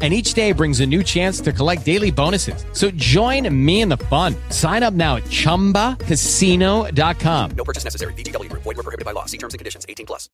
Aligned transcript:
and 0.00 0.14
each 0.14 0.34
day 0.34 0.52
brings 0.52 0.78
a 0.78 0.86
new 0.86 1.02
chance 1.02 1.40
to 1.40 1.52
collect 1.52 1.84
daily 1.84 2.12
bonuses. 2.12 2.64
So 2.72 2.92
join 2.92 3.52
me 3.52 3.80
in 3.80 3.88
the 3.88 3.96
fun. 3.96 4.36
Sign 4.50 4.84
up 4.84 4.94
now 4.94 5.16
at 5.16 5.24
ChumbaCasino.com. 5.24 7.50
No 7.56 7.64
purchase 7.64 7.82
necessary. 7.82 8.12
VGW 8.12 8.48
Group. 8.48 8.62
Void 8.62 8.76
were 8.76 8.84
prohibited 8.84 9.04
by 9.04 9.10
law. 9.10 9.24
See 9.24 9.38
terms 9.38 9.54
and 9.54 9.58
conditions. 9.58 9.84
18 9.88 10.06
plus. 10.06 10.28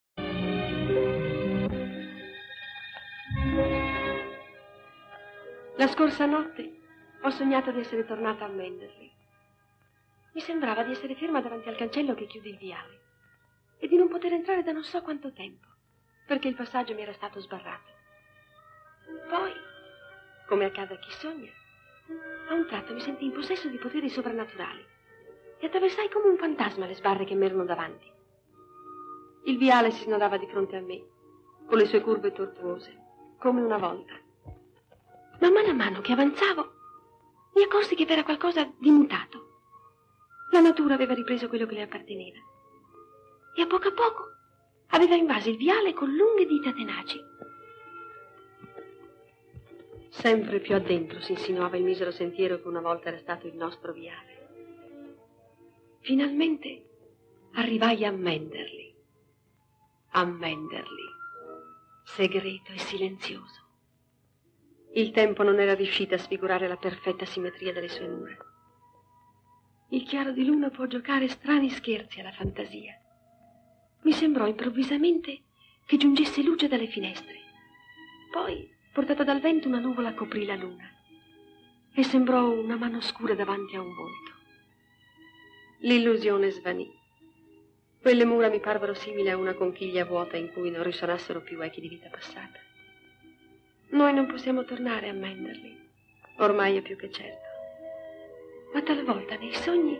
La 5.76 5.88
scorsa 5.88 6.24
notte 6.24 6.80
ho 7.22 7.30
sognato 7.30 7.72
di 7.72 7.80
essere 7.80 8.04
tornata 8.04 8.44
a 8.44 8.48
Menderley. 8.48 9.10
Mi 10.34 10.40
sembrava 10.40 10.84
di 10.84 10.92
essere 10.92 11.16
ferma 11.16 11.40
davanti 11.40 11.68
al 11.68 11.76
cancello 11.76 12.14
che 12.14 12.26
chiude 12.26 12.50
il 12.50 12.58
viale 12.58 13.00
e 13.78 13.88
di 13.88 13.96
non 13.96 14.08
poter 14.08 14.32
entrare 14.32 14.62
da 14.62 14.72
non 14.72 14.84
so 14.84 15.02
quanto 15.02 15.32
tempo, 15.32 15.66
perché 16.26 16.48
il 16.48 16.54
passaggio 16.54 16.94
mi 16.94 17.02
era 17.02 17.12
stato 17.12 17.40
sbarrato. 17.40 17.93
Poi, 19.28 19.52
come 20.46 20.64
accade 20.64 20.94
a 20.94 20.98
chi 20.98 21.10
sogna, 21.12 21.50
a 22.48 22.54
un 22.54 22.66
tratto 22.66 22.92
mi 22.92 23.00
sentii 23.00 23.28
in 23.28 23.32
possesso 23.32 23.68
di 23.68 23.78
poteri 23.78 24.08
sovrannaturali 24.08 24.84
e 25.58 25.66
attraversai 25.66 26.10
come 26.10 26.28
un 26.28 26.36
fantasma 26.36 26.86
le 26.86 26.94
sbarre 26.94 27.24
che 27.24 27.34
m'erano 27.34 27.64
davanti. 27.64 28.10
Il 29.44 29.58
viale 29.58 29.90
si 29.90 30.04
snodava 30.04 30.36
di 30.36 30.46
fronte 30.46 30.76
a 30.76 30.80
me, 30.80 31.02
con 31.66 31.78
le 31.78 31.86
sue 31.86 32.00
curve 32.00 32.32
tortuose, 32.32 32.96
come 33.38 33.60
una 33.60 33.78
volta. 33.78 34.14
Ma 35.40 35.50
mano 35.50 35.68
a 35.68 35.74
mano 35.74 36.00
che 36.00 36.12
avanzavo, 36.12 36.72
mi 37.54 37.62
accorsi 37.62 37.94
che 37.94 38.04
c'era 38.04 38.24
qualcosa 38.24 38.70
di 38.78 38.90
mutato. 38.90 39.52
La 40.50 40.60
natura 40.60 40.94
aveva 40.94 41.14
ripreso 41.14 41.48
quello 41.48 41.66
che 41.66 41.74
le 41.74 41.82
apparteneva. 41.82 42.38
E 43.56 43.62
a 43.62 43.66
poco 43.66 43.88
a 43.88 43.92
poco 43.92 44.24
aveva 44.88 45.14
invaso 45.14 45.50
il 45.50 45.56
viale 45.56 45.92
con 45.92 46.14
lunghe 46.14 46.46
dita 46.46 46.72
tenaci. 46.72 47.20
Sempre 50.14 50.60
più 50.60 50.76
addentro 50.76 51.20
si 51.20 51.32
insinuava 51.32 51.76
il 51.76 51.82
misero 51.82 52.12
sentiero 52.12 52.62
che 52.62 52.68
una 52.68 52.80
volta 52.80 53.08
era 53.08 53.18
stato 53.18 53.48
il 53.48 53.56
nostro 53.56 53.92
viale. 53.92 54.46
Finalmente 56.00 56.88
arrivai 57.54 58.04
a 58.04 58.12
Menderley. 58.12 58.94
A 60.10 60.24
Menderley, 60.24 61.08
segreto 62.04 62.72
e 62.72 62.78
silenzioso. 62.78 63.60
Il 64.92 65.10
tempo 65.10 65.42
non 65.42 65.58
era 65.58 65.74
riuscito 65.74 66.14
a 66.14 66.18
sfigurare 66.18 66.68
la 66.68 66.76
perfetta 66.76 67.24
simmetria 67.24 67.72
delle 67.72 67.88
sue 67.88 68.08
mura. 68.08 68.36
Il 69.90 70.04
chiaro 70.04 70.30
di 70.30 70.44
luna 70.44 70.70
può 70.70 70.86
giocare 70.86 71.26
strani 71.26 71.68
scherzi 71.70 72.20
alla 72.20 72.32
fantasia. 72.32 72.94
Mi 74.02 74.12
sembrò 74.12 74.46
improvvisamente 74.46 75.42
che 75.84 75.96
giungesse 75.96 76.40
luce 76.42 76.68
dalle 76.68 76.86
finestre. 76.86 77.34
Poi 78.30 78.72
Portata 78.94 79.24
dal 79.24 79.40
vento 79.40 79.66
una 79.66 79.80
nuvola 79.80 80.14
coprì 80.14 80.44
la 80.44 80.54
luna 80.54 80.88
e 81.92 82.04
sembrò 82.04 82.48
una 82.48 82.76
mano 82.76 83.00
scura 83.00 83.34
davanti 83.34 83.74
a 83.74 83.80
un 83.80 83.92
volto. 83.92 84.32
L'illusione 85.80 86.50
svanì. 86.50 86.88
Quelle 88.00 88.24
mura 88.24 88.48
mi 88.48 88.60
parvero 88.60 88.94
simili 88.94 89.30
a 89.30 89.36
una 89.36 89.54
conchiglia 89.54 90.04
vuota 90.04 90.36
in 90.36 90.52
cui 90.52 90.70
non 90.70 90.84
risonassero 90.84 91.42
più 91.42 91.60
echi 91.60 91.80
di 91.80 91.88
vita 91.88 92.08
passata. 92.08 92.60
Noi 93.88 94.14
non 94.14 94.26
possiamo 94.26 94.64
tornare 94.64 95.08
a 95.08 95.12
Menderley, 95.12 95.76
ormai 96.36 96.76
è 96.76 96.80
più 96.80 96.94
che 96.94 97.10
certo. 97.10 97.48
Ma 98.74 98.82
talvolta 98.82 99.34
nei 99.34 99.54
sogni 99.54 99.98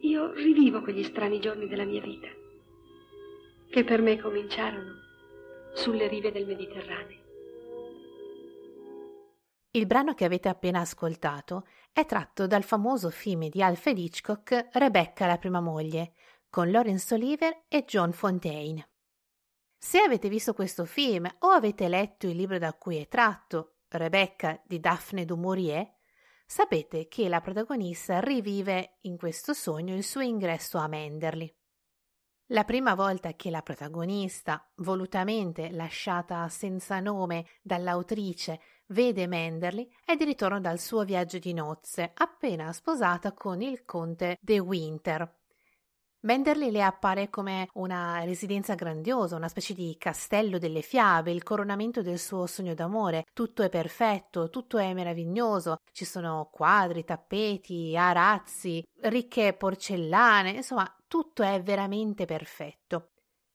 io 0.00 0.32
rivivo 0.32 0.80
quegli 0.80 1.04
strani 1.04 1.38
giorni 1.38 1.68
della 1.68 1.84
mia 1.84 2.00
vita, 2.00 2.26
che 3.70 3.84
per 3.84 4.02
me 4.02 4.18
cominciarono 4.18 4.94
sulle 5.74 6.08
rive 6.08 6.32
del 6.32 6.46
Mediterraneo. 6.46 7.26
Il 9.72 9.86
brano 9.86 10.14
che 10.14 10.24
avete 10.24 10.48
appena 10.48 10.80
ascoltato 10.80 11.66
è 11.92 12.06
tratto 12.06 12.46
dal 12.46 12.62
famoso 12.62 13.10
film 13.10 13.48
di 13.48 13.62
Alfred 13.62 13.98
Hitchcock 13.98 14.68
Rebecca 14.72 15.26
la 15.26 15.36
prima 15.36 15.60
moglie, 15.60 16.14
con 16.48 16.70
Laurence 16.70 17.12
Oliver 17.12 17.64
e 17.68 17.84
John 17.84 18.12
Fontaine. 18.12 18.88
Se 19.76 19.98
avete 19.98 20.30
visto 20.30 20.54
questo 20.54 20.86
film 20.86 21.28
o 21.40 21.48
avete 21.48 21.86
letto 21.88 22.26
il 22.26 22.36
libro 22.36 22.58
da 22.58 22.72
cui 22.72 22.96
è 22.96 23.08
tratto, 23.08 23.74
Rebecca 23.88 24.60
di 24.64 24.80
Daphne 24.80 25.26
du 25.26 25.36
Maurier, 25.36 25.96
sapete 26.46 27.06
che 27.06 27.28
la 27.28 27.42
protagonista 27.42 28.20
rivive 28.20 28.98
in 29.02 29.18
questo 29.18 29.52
sogno 29.52 29.94
il 29.94 30.02
suo 30.02 30.22
ingresso 30.22 30.78
a 30.78 30.88
Menderley. 30.88 31.54
La 32.52 32.64
prima 32.64 32.94
volta 32.94 33.34
che 33.34 33.50
la 33.50 33.60
protagonista, 33.60 34.66
volutamente 34.76 35.70
lasciata 35.70 36.48
senza 36.48 36.98
nome 36.98 37.44
dall'autrice, 37.60 38.60
vede 38.86 39.26
Menderley 39.26 39.86
è 40.02 40.16
di 40.16 40.24
ritorno 40.24 40.58
dal 40.58 40.78
suo 40.78 41.04
viaggio 41.04 41.38
di 41.38 41.52
nozze, 41.52 42.10
appena 42.14 42.72
sposata 42.72 43.34
con 43.34 43.60
il 43.60 43.84
conte 43.84 44.38
De 44.40 44.58
Winter. 44.60 45.30
Menderley 46.20 46.70
le 46.70 46.82
appare 46.82 47.28
come 47.28 47.68
una 47.74 48.24
residenza 48.24 48.74
grandiosa, 48.74 49.36
una 49.36 49.48
specie 49.48 49.74
di 49.74 49.94
castello 49.98 50.56
delle 50.58 50.80
fiabe, 50.80 51.30
il 51.30 51.42
coronamento 51.42 52.00
del 52.00 52.18
suo 52.18 52.46
sogno 52.46 52.72
d'amore. 52.72 53.26
Tutto 53.34 53.62
è 53.62 53.68
perfetto, 53.68 54.48
tutto 54.48 54.78
è 54.78 54.94
meraviglioso. 54.94 55.76
Ci 55.92 56.06
sono 56.06 56.48
quadri, 56.50 57.04
tappeti, 57.04 57.94
arazzi, 57.94 58.82
ricche 59.02 59.52
porcellane, 59.52 60.50
insomma, 60.50 60.90
tutto 61.08 61.42
è 61.42 61.60
veramente 61.62 62.26
perfetto. 62.26 63.10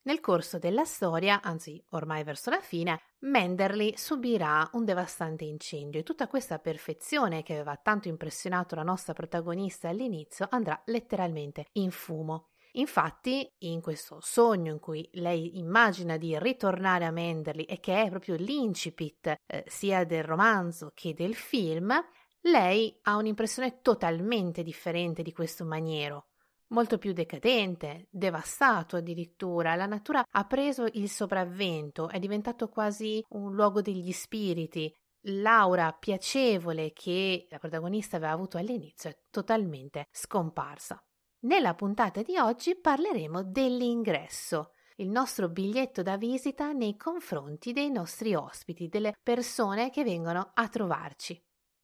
Nel 0.06 0.20
corso 0.20 0.60
della 0.60 0.84
storia, 0.84 1.42
anzi 1.42 1.82
ormai 1.92 2.24
verso 2.24 2.50
la 2.50 2.60
fine, 2.60 3.00
Menderley 3.20 3.96
subirà 3.96 4.70
un 4.74 4.84
devastante 4.84 5.46
incendio 5.46 6.02
e 6.02 6.04
tutta 6.04 6.28
questa 6.28 6.60
perfezione 6.60 7.42
che 7.42 7.54
aveva 7.54 7.78
tanto 7.78 8.10
impressionato 8.10 8.76
la 8.76 8.84
nostra 8.84 9.14
protagonista 9.14 9.88
all'inizio 9.88 10.48
andrà 10.50 10.82
letteralmente 10.88 11.68
in 11.74 11.92
fumo. 11.92 12.50
Infatti, 12.74 13.50
in 13.60 13.80
questo 13.80 14.18
sogno 14.20 14.74
in 14.74 14.80
cui 14.80 15.08
lei 15.14 15.58
immagina 15.58 16.18
di 16.18 16.38
ritornare 16.38 17.06
a 17.06 17.12
Menderley 17.12 17.66
e 17.66 17.80
che 17.80 18.04
è 18.04 18.10
proprio 18.10 18.36
l'incipit 18.36 19.28
eh, 19.46 19.64
sia 19.68 20.04
del 20.04 20.24
romanzo 20.24 20.92
che 20.94 21.14
del 21.14 21.36
film, 21.36 21.94
lei 22.42 23.00
ha 23.04 23.16
un'impressione 23.16 23.80
totalmente 23.82 24.64
differente 24.64 25.22
di 25.22 25.32
questo 25.32 25.64
maniero 25.64 26.26
molto 26.68 26.98
più 26.98 27.14
decadente, 27.14 28.08
devastato 28.10 28.96
addirittura. 28.96 29.76
La 29.76 29.86
natura 29.86 30.24
ha 30.30 30.46
preso 30.46 30.88
il 30.94 31.10
sopravvento, 31.10 32.10
è 32.10 32.20
diventato 32.20 32.70
quasi 32.70 33.24
un 33.30 33.54
luogo 33.54 33.82
degli 33.82 34.12
spiriti. 34.12 34.94
L'aura 35.28 35.92
piacevole 35.94 36.92
che 36.92 37.48
la 37.50 37.60
protagonista 37.60 38.18
aveva 38.18 38.34
avuto 38.34 38.58
all'inizio 38.58 39.10
è 39.10 39.18
totalmente 39.30 40.08
scomparsa. 40.12 41.02
Nella 41.42 41.76
puntata 41.76 42.22
di 42.22 42.38
oggi 42.38 42.80
parleremo 42.80 43.44
dell'ingresso, 43.44 44.72
il 44.98 45.10
nostro 45.10 45.50
biglietto 45.50 46.02
da 46.02 46.18
visita 46.18 46.72
nei 46.72 46.96
confronti 46.96 47.74
dei 47.74 47.90
nostri 47.90 48.36
ospiti, 48.36 48.88
delle 48.88 49.14
persone 49.22 49.90
che 49.90 50.04
vengono 50.04 50.52
a 50.54 50.68
trovarci. 50.68 51.42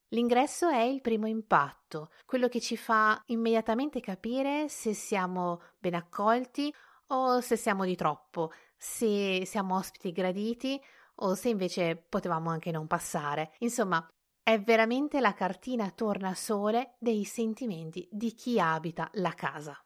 L'ingresso 0.10 0.68
è 0.68 0.82
il 0.82 1.02
primo 1.02 1.28
impatto, 1.28 2.10
quello 2.26 2.48
che 2.48 2.60
ci 2.60 2.76
fa 2.76 3.22
immediatamente 3.28 4.00
capire 4.00 4.68
se 4.68 4.94
siamo 4.94 5.62
ben 5.78 5.94
accolti 5.94 6.74
o 7.08 7.42
se 7.42 7.56
siamo 7.56 7.86
di 7.86 7.96
troppo, 7.96 8.52
se 8.76 9.46
siamo 9.46 9.76
ospiti 9.76 10.12
graditi 10.12 10.82
o 11.22 11.36
se 11.36 11.50
invece 11.50 11.96
potevamo 11.96 12.50
anche 12.50 12.72
non 12.72 12.88
passare. 12.88 13.54
Insomma, 13.60 14.08
è 14.42 14.60
veramente 14.60 15.20
la 15.20 15.34
cartina 15.34 15.92
tornasole 15.92 16.96
dei 16.98 17.24
sentimenti 17.24 18.08
di 18.12 18.34
chi 18.34 18.60
abita 18.60 19.10
la 19.14 19.34
casa. 19.34 19.80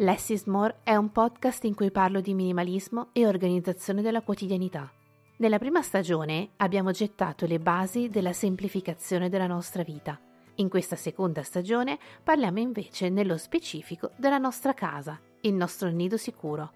Less 0.00 0.30
is 0.30 0.44
More 0.44 0.76
è 0.82 0.96
un 0.96 1.12
podcast 1.12 1.64
in 1.64 1.74
cui 1.74 1.90
parlo 1.90 2.22
di 2.22 2.32
minimalismo 2.32 3.10
e 3.12 3.26
organizzazione 3.26 4.00
della 4.00 4.22
quotidianità. 4.22 4.90
Nella 5.36 5.58
prima 5.58 5.82
stagione 5.82 6.52
abbiamo 6.56 6.90
gettato 6.90 7.44
le 7.44 7.58
basi 7.58 8.08
della 8.08 8.32
semplificazione 8.32 9.28
della 9.28 9.46
nostra 9.46 9.82
vita. 9.82 10.18
In 10.54 10.70
questa 10.70 10.96
seconda 10.96 11.42
stagione 11.42 11.98
parliamo 12.24 12.60
invece 12.60 13.10
nello 13.10 13.36
specifico 13.36 14.12
della 14.16 14.38
nostra 14.38 14.72
casa, 14.72 15.20
il 15.42 15.52
nostro 15.52 15.90
nido 15.90 16.16
sicuro. 16.16 16.72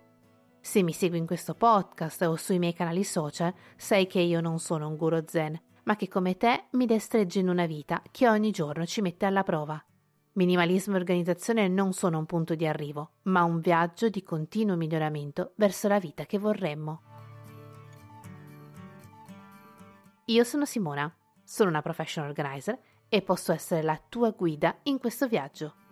Se 0.60 0.82
mi 0.82 0.92
segui 0.92 1.16
in 1.16 1.26
questo 1.26 1.54
podcast 1.54 2.20
o 2.20 2.36
sui 2.36 2.58
miei 2.58 2.74
canali 2.74 3.04
social, 3.04 3.54
sai 3.74 4.06
che 4.06 4.20
io 4.20 4.42
non 4.42 4.58
sono 4.58 4.86
un 4.86 4.96
guru 4.96 5.24
zen, 5.26 5.58
ma 5.84 5.96
che 5.96 6.08
come 6.08 6.36
te 6.36 6.64
mi 6.72 6.84
destreggia 6.84 7.38
in 7.38 7.48
una 7.48 7.64
vita 7.64 8.02
che 8.10 8.28
ogni 8.28 8.50
giorno 8.50 8.84
ci 8.84 9.00
mette 9.00 9.24
alla 9.24 9.44
prova. 9.44 9.82
Minimalismo 10.36 10.94
e 10.94 10.98
organizzazione 10.98 11.68
non 11.68 11.92
sono 11.92 12.18
un 12.18 12.26
punto 12.26 12.56
di 12.56 12.66
arrivo, 12.66 13.10
ma 13.24 13.44
un 13.44 13.60
viaggio 13.60 14.08
di 14.08 14.24
continuo 14.24 14.74
miglioramento 14.74 15.52
verso 15.54 15.86
la 15.86 16.00
vita 16.00 16.24
che 16.26 16.38
vorremmo. 16.38 17.02
Io 20.24 20.42
sono 20.42 20.64
Simona, 20.64 21.14
sono 21.44 21.68
una 21.68 21.82
professional 21.82 22.30
organizer 22.30 22.76
e 23.08 23.22
posso 23.22 23.52
essere 23.52 23.82
la 23.82 24.00
tua 24.08 24.30
guida 24.30 24.76
in 24.84 24.98
questo 24.98 25.28
viaggio. 25.28 25.83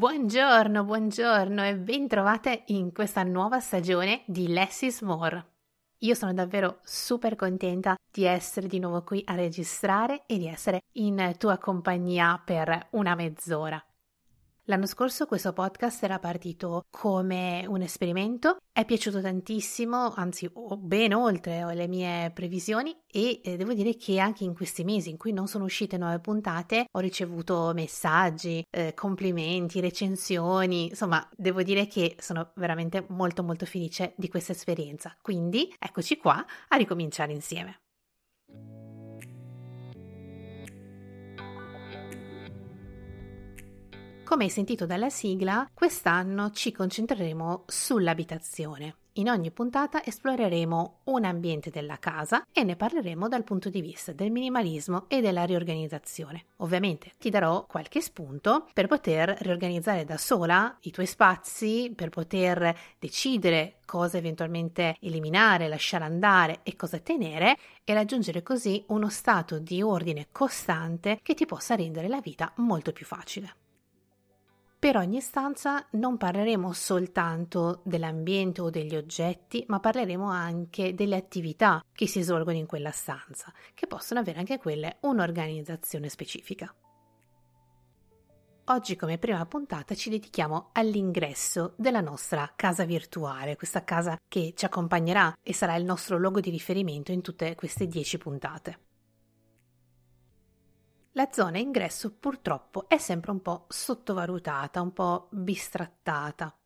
Buongiorno, 0.00 0.82
buongiorno 0.82 1.62
e 1.62 1.76
bentrovate 1.76 2.62
in 2.68 2.90
questa 2.90 3.22
nuova 3.22 3.60
stagione 3.60 4.22
di 4.24 4.48
Less 4.48 4.80
is 4.80 5.02
More. 5.02 5.44
Io 5.98 6.14
sono 6.14 6.32
davvero 6.32 6.78
super 6.84 7.36
contenta 7.36 7.96
di 8.10 8.24
essere 8.24 8.66
di 8.66 8.78
nuovo 8.78 9.02
qui 9.02 9.22
a 9.26 9.34
registrare 9.34 10.22
e 10.24 10.38
di 10.38 10.46
essere 10.46 10.80
in 10.92 11.34
tua 11.36 11.58
compagnia 11.58 12.40
per 12.42 12.86
una 12.92 13.14
mezz'ora. 13.14 13.78
L'anno 14.70 14.86
scorso 14.86 15.26
questo 15.26 15.52
podcast 15.52 16.04
era 16.04 16.20
partito 16.20 16.84
come 16.90 17.64
un 17.66 17.82
esperimento, 17.82 18.58
è 18.70 18.84
piaciuto 18.84 19.20
tantissimo, 19.20 20.12
anzi 20.14 20.48
ben 20.78 21.12
oltre 21.12 21.74
le 21.74 21.88
mie 21.88 22.30
previsioni 22.30 22.96
e 23.10 23.40
eh, 23.42 23.56
devo 23.56 23.72
dire 23.72 23.96
che 23.96 24.20
anche 24.20 24.44
in 24.44 24.54
questi 24.54 24.84
mesi 24.84 25.10
in 25.10 25.16
cui 25.16 25.32
non 25.32 25.48
sono 25.48 25.64
uscite 25.64 25.98
nuove 25.98 26.20
puntate 26.20 26.86
ho 26.88 27.00
ricevuto 27.00 27.72
messaggi, 27.74 28.64
eh, 28.70 28.94
complimenti, 28.94 29.80
recensioni, 29.80 30.90
insomma 30.90 31.28
devo 31.36 31.64
dire 31.64 31.88
che 31.88 32.14
sono 32.20 32.52
veramente 32.54 33.04
molto 33.08 33.42
molto 33.42 33.66
felice 33.66 34.14
di 34.16 34.28
questa 34.28 34.52
esperienza. 34.52 35.16
Quindi 35.20 35.74
eccoci 35.80 36.16
qua 36.16 36.46
a 36.68 36.76
ricominciare 36.76 37.32
insieme. 37.32 37.80
Come 44.30 44.44
hai 44.44 44.50
sentito 44.50 44.86
dalla 44.86 45.10
sigla, 45.10 45.68
quest'anno 45.74 46.52
ci 46.52 46.70
concentreremo 46.70 47.64
sull'abitazione. 47.66 48.94
In 49.14 49.28
ogni 49.28 49.50
puntata 49.50 50.04
esploreremo 50.04 51.00
un 51.06 51.24
ambiente 51.24 51.70
della 51.70 51.98
casa 51.98 52.46
e 52.52 52.62
ne 52.62 52.76
parleremo 52.76 53.26
dal 53.26 53.42
punto 53.42 53.70
di 53.70 53.80
vista 53.80 54.12
del 54.12 54.30
minimalismo 54.30 55.06
e 55.08 55.20
della 55.20 55.42
riorganizzazione. 55.42 56.44
Ovviamente 56.58 57.14
ti 57.18 57.28
darò 57.28 57.66
qualche 57.66 58.00
spunto 58.00 58.68
per 58.72 58.86
poter 58.86 59.36
riorganizzare 59.40 60.04
da 60.04 60.16
sola 60.16 60.78
i 60.82 60.92
tuoi 60.92 61.06
spazi, 61.06 61.92
per 61.92 62.10
poter 62.10 62.72
decidere 63.00 63.78
cosa 63.84 64.18
eventualmente 64.18 64.94
eliminare, 65.00 65.66
lasciare 65.66 66.04
andare 66.04 66.60
e 66.62 66.76
cosa 66.76 67.00
tenere 67.00 67.56
e 67.82 67.94
raggiungere 67.94 68.44
così 68.44 68.84
uno 68.90 69.08
stato 69.08 69.58
di 69.58 69.82
ordine 69.82 70.28
costante 70.30 71.18
che 71.20 71.34
ti 71.34 71.46
possa 71.46 71.74
rendere 71.74 72.06
la 72.06 72.20
vita 72.20 72.52
molto 72.58 72.92
più 72.92 73.04
facile. 73.04 73.54
Per 74.80 74.96
ogni 74.96 75.20
stanza 75.20 75.86
non 75.90 76.16
parleremo 76.16 76.72
soltanto 76.72 77.82
dell'ambiente 77.84 78.62
o 78.62 78.70
degli 78.70 78.96
oggetti, 78.96 79.62
ma 79.68 79.78
parleremo 79.78 80.26
anche 80.26 80.94
delle 80.94 81.16
attività 81.16 81.84
che 81.92 82.06
si 82.06 82.22
svolgono 82.22 82.56
in 82.56 82.64
quella 82.64 82.90
stanza, 82.90 83.52
che 83.74 83.86
possono 83.86 84.20
avere 84.20 84.38
anche 84.38 84.56
quelle 84.56 84.96
un'organizzazione 85.00 86.08
specifica. 86.08 86.74
Oggi 88.68 88.96
come 88.96 89.18
prima 89.18 89.44
puntata 89.44 89.94
ci 89.94 90.08
dedichiamo 90.08 90.70
all'ingresso 90.72 91.74
della 91.76 92.00
nostra 92.00 92.50
casa 92.56 92.86
virtuale, 92.86 93.56
questa 93.56 93.84
casa 93.84 94.16
che 94.28 94.54
ci 94.56 94.64
accompagnerà 94.64 95.36
e 95.42 95.52
sarà 95.52 95.74
il 95.74 95.84
nostro 95.84 96.16
luogo 96.16 96.40
di 96.40 96.48
riferimento 96.48 97.12
in 97.12 97.20
tutte 97.20 97.54
queste 97.54 97.86
dieci 97.86 98.16
puntate. 98.16 98.89
La 101.14 101.28
zona 101.32 101.58
ingresso 101.58 102.14
purtroppo 102.14 102.88
è 102.88 102.96
sempre 102.96 103.32
un 103.32 103.42
po' 103.42 103.66
sottovalutata, 103.68 104.80
un 104.80 104.92
po' 104.92 105.26
bistrattata. 105.32 106.56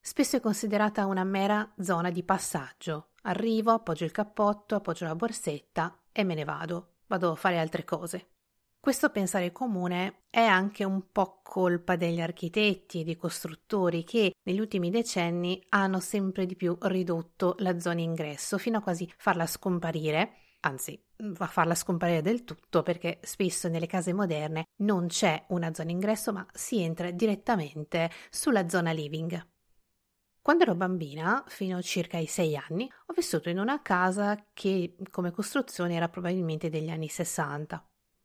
Spesso 0.00 0.36
è 0.36 0.40
considerata 0.40 1.04
una 1.04 1.24
mera 1.24 1.70
zona 1.78 2.10
di 2.10 2.22
passaggio. 2.22 3.10
Arrivo, 3.24 3.72
appoggio 3.72 4.04
il 4.04 4.10
cappotto, 4.10 4.74
appoggio 4.74 5.04
la 5.04 5.14
borsetta 5.14 5.98
e 6.12 6.24
me 6.24 6.34
ne 6.34 6.44
vado. 6.44 6.94
Vado 7.08 7.32
a 7.32 7.34
fare 7.34 7.58
altre 7.58 7.84
cose. 7.84 8.28
Questo 8.80 9.10
pensare 9.10 9.52
comune 9.52 10.24
è 10.30 10.42
anche 10.42 10.84
un 10.84 11.10
po' 11.12 11.40
colpa 11.42 11.96
degli 11.96 12.22
architetti 12.22 13.00
e 13.00 13.04
dei 13.04 13.16
costruttori 13.16 14.02
che 14.04 14.32
negli 14.44 14.60
ultimi 14.60 14.90
decenni 14.90 15.62
hanno 15.70 16.00
sempre 16.00 16.46
di 16.46 16.56
più 16.56 16.76
ridotto 16.80 17.54
la 17.58 17.78
zona 17.78 18.00
ingresso 18.00 18.56
fino 18.56 18.78
a 18.78 18.82
quasi 18.82 19.10
farla 19.16 19.46
scomparire 19.46 20.36
anzi 20.64 21.00
va 21.16 21.44
a 21.44 21.48
farla 21.48 21.74
scomparire 21.74 22.22
del 22.22 22.44
tutto 22.44 22.82
perché 22.82 23.18
spesso 23.22 23.68
nelle 23.68 23.86
case 23.86 24.12
moderne 24.12 24.64
non 24.82 25.06
c'è 25.06 25.44
una 25.48 25.72
zona 25.72 25.90
ingresso 25.90 26.32
ma 26.32 26.46
si 26.52 26.82
entra 26.82 27.10
direttamente 27.10 28.10
sulla 28.30 28.68
zona 28.68 28.92
living. 28.92 29.46
Quando 30.40 30.64
ero 30.64 30.74
bambina, 30.74 31.42
fino 31.46 31.78
a 31.78 31.82
circa 31.82 32.18
ai 32.18 32.26
sei 32.26 32.54
anni, 32.54 32.90
ho 33.06 33.12
vissuto 33.14 33.48
in 33.48 33.58
una 33.58 33.80
casa 33.80 34.44
che 34.52 34.96
come 35.10 35.30
costruzione 35.30 35.94
era 35.94 36.08
probabilmente 36.10 36.68
degli 36.68 36.90
anni 36.90 37.08
60. 37.08 37.82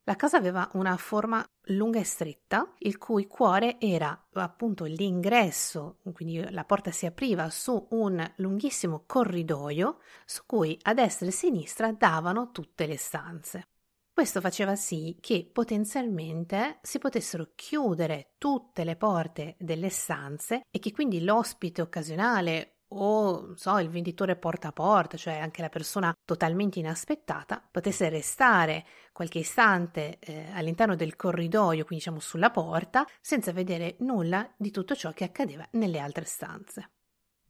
La 0.09 0.15
casa 0.15 0.37
aveva 0.37 0.67
una 0.73 0.97
forma 0.97 1.47
lunga 1.65 1.99
e 1.99 2.03
stretta, 2.03 2.73
il 2.79 2.97
cui 2.97 3.27
cuore 3.27 3.79
era 3.79 4.27
appunto 4.33 4.85
l'ingresso, 4.85 5.99
quindi 6.13 6.43
la 6.49 6.65
porta 6.65 6.89
si 6.89 7.05
apriva 7.05 7.51
su 7.51 7.85
un 7.91 8.27
lunghissimo 8.37 9.03
corridoio 9.05 9.99
su 10.25 10.47
cui 10.47 10.75
a 10.81 10.95
destra 10.95 11.27
e 11.27 11.29
a 11.29 11.31
sinistra 11.31 11.91
davano 11.91 12.49
tutte 12.49 12.87
le 12.87 12.97
stanze. 12.97 13.67
Questo 14.11 14.41
faceva 14.41 14.75
sì 14.75 15.15
che 15.21 15.47
potenzialmente 15.53 16.79
si 16.81 16.97
potessero 16.97 17.51
chiudere 17.53 18.33
tutte 18.39 18.83
le 18.83 18.95
porte 18.95 19.57
delle 19.59 19.89
stanze 19.89 20.63
e 20.71 20.79
che 20.79 20.91
quindi 20.91 21.23
l'ospite 21.23 21.83
occasionale 21.83 22.78
o 22.89 23.55
so, 23.55 23.77
il 23.79 23.89
venditore 23.89 24.35
porta 24.35 24.69
a 24.69 24.71
porta, 24.71 25.17
cioè 25.17 25.37
anche 25.37 25.61
la 25.61 25.69
persona 25.69 26.13
totalmente 26.25 26.79
inaspettata, 26.79 27.67
potesse 27.69 28.09
restare 28.09 28.85
qualche 29.11 29.39
istante 29.39 30.17
eh, 30.19 30.49
all'interno 30.53 30.95
del 30.95 31.15
corridoio, 31.15 31.85
quindi 31.85 32.03
diciamo 32.03 32.19
sulla 32.19 32.49
porta, 32.49 33.05
senza 33.21 33.51
vedere 33.51 33.95
nulla 33.99 34.51
di 34.57 34.71
tutto 34.71 34.95
ciò 34.95 35.11
che 35.11 35.25
accadeva 35.25 35.67
nelle 35.71 35.99
altre 35.99 36.25
stanze. 36.25 36.91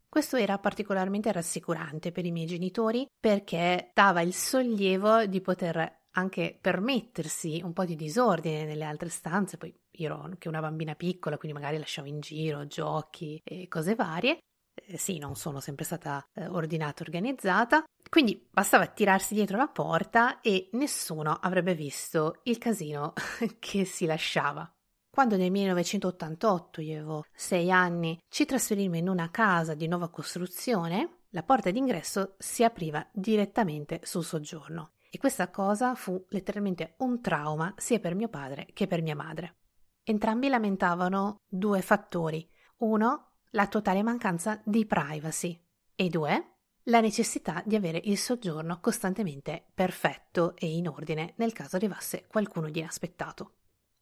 Questo 0.09 0.37
era 0.37 0.57
particolarmente 0.57 1.31
rassicurante 1.31 2.11
per 2.11 2.25
i 2.25 2.31
miei 2.31 2.47
genitori 2.47 3.05
perché 3.19 3.91
dava 3.93 4.21
il 4.21 4.33
sollievo 4.33 5.27
di 5.27 5.39
poter 5.39 5.99
anche 6.13 6.57
permettersi 6.59 7.61
un 7.63 7.73
po' 7.73 7.85
di 7.85 7.95
disordine 7.95 8.65
nelle 8.65 8.85
altre 8.85 9.09
stanze, 9.09 9.57
poi 9.57 9.73
io 9.91 10.05
ero 10.05 10.21
anche 10.21 10.47
una 10.47 10.61
bambina 10.61 10.95
piccola, 10.95 11.37
quindi 11.37 11.57
magari 11.57 11.77
lasciavo 11.77 12.07
in 12.07 12.19
giro 12.19 12.65
giochi 12.65 13.39
e 13.43 13.67
cose 13.67 13.93
varie, 13.93 14.39
eh, 14.85 14.97
sì, 14.97 15.17
non 15.17 15.35
sono 15.35 15.59
sempre 15.59 15.85
stata 15.85 16.25
eh, 16.33 16.47
ordinata 16.47 17.03
organizzata, 17.03 17.83
quindi 18.09 18.47
bastava 18.51 18.87
tirarsi 18.87 19.33
dietro 19.33 19.57
la 19.57 19.67
porta 19.67 20.41
e 20.41 20.69
nessuno 20.73 21.33
avrebbe 21.33 21.75
visto 21.75 22.39
il 22.43 22.57
casino 22.57 23.13
che 23.59 23.85
si 23.85 24.05
lasciava. 24.05 24.71
Quando 25.11 25.37
nel 25.37 25.51
1988, 25.51 26.81
io 26.81 26.95
avevo 26.97 27.25
sei 27.33 27.71
anni, 27.71 28.19
ci 28.29 28.45
trasferimmo 28.45 28.95
in 28.95 29.09
una 29.09 29.29
casa 29.31 29.73
di 29.73 29.87
nuova 29.87 30.09
costruzione, 30.09 31.23
la 31.29 31.43
porta 31.43 31.71
d'ingresso 31.71 32.35
si 32.37 32.63
apriva 32.63 33.05
direttamente 33.11 33.99
sul 34.03 34.23
soggiorno. 34.23 34.93
E 35.11 35.17
questa 35.17 35.49
cosa 35.49 35.95
fu 35.95 36.23
letteralmente 36.29 36.93
un 36.99 37.19
trauma 37.21 37.73
sia 37.77 37.99
per 37.99 38.13
mio 38.13 38.29
padre 38.29 38.67
che 38.73 38.87
per 38.87 39.01
mia 39.01 39.15
madre. 39.15 39.55
Entrambi 40.03 40.47
lamentavano 40.47 41.41
due 41.47 41.81
fattori. 41.81 42.47
Uno, 42.77 43.28
la 43.51 43.67
totale 43.67 44.03
mancanza 44.03 44.61
di 44.63 44.85
privacy 44.85 45.59
e 45.95 46.09
due, 46.09 46.53
la 46.83 47.01
necessità 47.01 47.61
di 47.65 47.75
avere 47.75 48.01
il 48.05 48.17
soggiorno 48.17 48.79
costantemente 48.79 49.65
perfetto 49.73 50.55
e 50.55 50.75
in 50.75 50.87
ordine 50.87 51.33
nel 51.37 51.53
caso 51.53 51.75
arrivasse 51.75 52.25
qualcuno 52.27 52.69
di 52.69 52.79
inaspettato. 52.79 53.55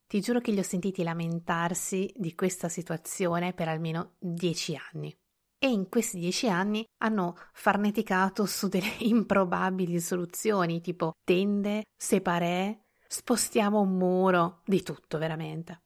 Ti 0.07 0.21
giuro 0.21 0.39
che 0.39 0.51
li 0.51 0.59
ho 0.59 0.63
sentiti 0.63 1.03
lamentarsi 1.03 2.13
di 2.15 2.33
questa 2.33 2.69
situazione 2.69 3.53
per 3.53 3.67
almeno 3.67 4.15
dieci 4.19 4.77
anni. 4.93 5.13
E 5.59 5.67
in 5.69 5.89
questi 5.89 6.19
dieci 6.19 6.47
anni 6.47 6.85
hanno 6.99 7.35
farneticato 7.51 8.45
su 8.45 8.67
delle 8.67 8.95
improbabili 8.99 9.99
soluzioni 9.99 10.81
tipo 10.81 11.13
tende, 11.23 11.83
separé, 11.95 12.85
spostiamo 13.07 13.81
un 13.81 13.97
muro, 13.97 14.61
di 14.65 14.81
tutto 14.83 15.17
veramente. 15.17 15.81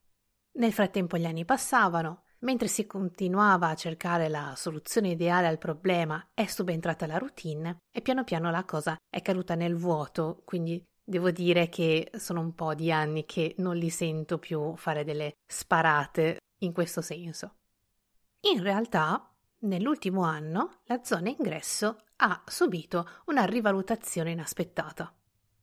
Nel 0.53 0.73
frattempo 0.73 1.17
gli 1.17 1.25
anni 1.25 1.45
passavano, 1.45 2.23
Mentre 2.43 2.67
si 2.67 2.87
continuava 2.87 3.69
a 3.69 3.75
cercare 3.75 4.27
la 4.27 4.53
soluzione 4.55 5.09
ideale 5.09 5.47
al 5.47 5.59
problema, 5.59 6.29
è 6.33 6.45
subentrata 6.47 7.05
la 7.05 7.17
routine 7.17 7.81
e 7.91 8.01
piano 8.01 8.23
piano 8.23 8.49
la 8.49 8.65
cosa 8.65 8.97
è 9.09 9.21
caduta 9.21 9.53
nel 9.53 9.75
vuoto, 9.75 10.41
quindi 10.43 10.83
devo 11.03 11.29
dire 11.29 11.69
che 11.69 12.09
sono 12.15 12.39
un 12.39 12.55
po' 12.55 12.73
di 12.73 12.91
anni 12.91 13.25
che 13.25 13.53
non 13.57 13.75
li 13.75 13.91
sento 13.91 14.39
più 14.39 14.75
fare 14.75 15.03
delle 15.03 15.33
sparate 15.45 16.39
in 16.59 16.73
questo 16.73 17.01
senso. 17.01 17.57
In 18.51 18.63
realtà, 18.63 19.31
nell'ultimo 19.59 20.23
anno, 20.23 20.79
la 20.85 21.03
zona 21.03 21.29
ingresso 21.29 22.05
ha 22.17 22.41
subito 22.47 23.07
una 23.25 23.45
rivalutazione 23.45 24.31
inaspettata. 24.31 25.13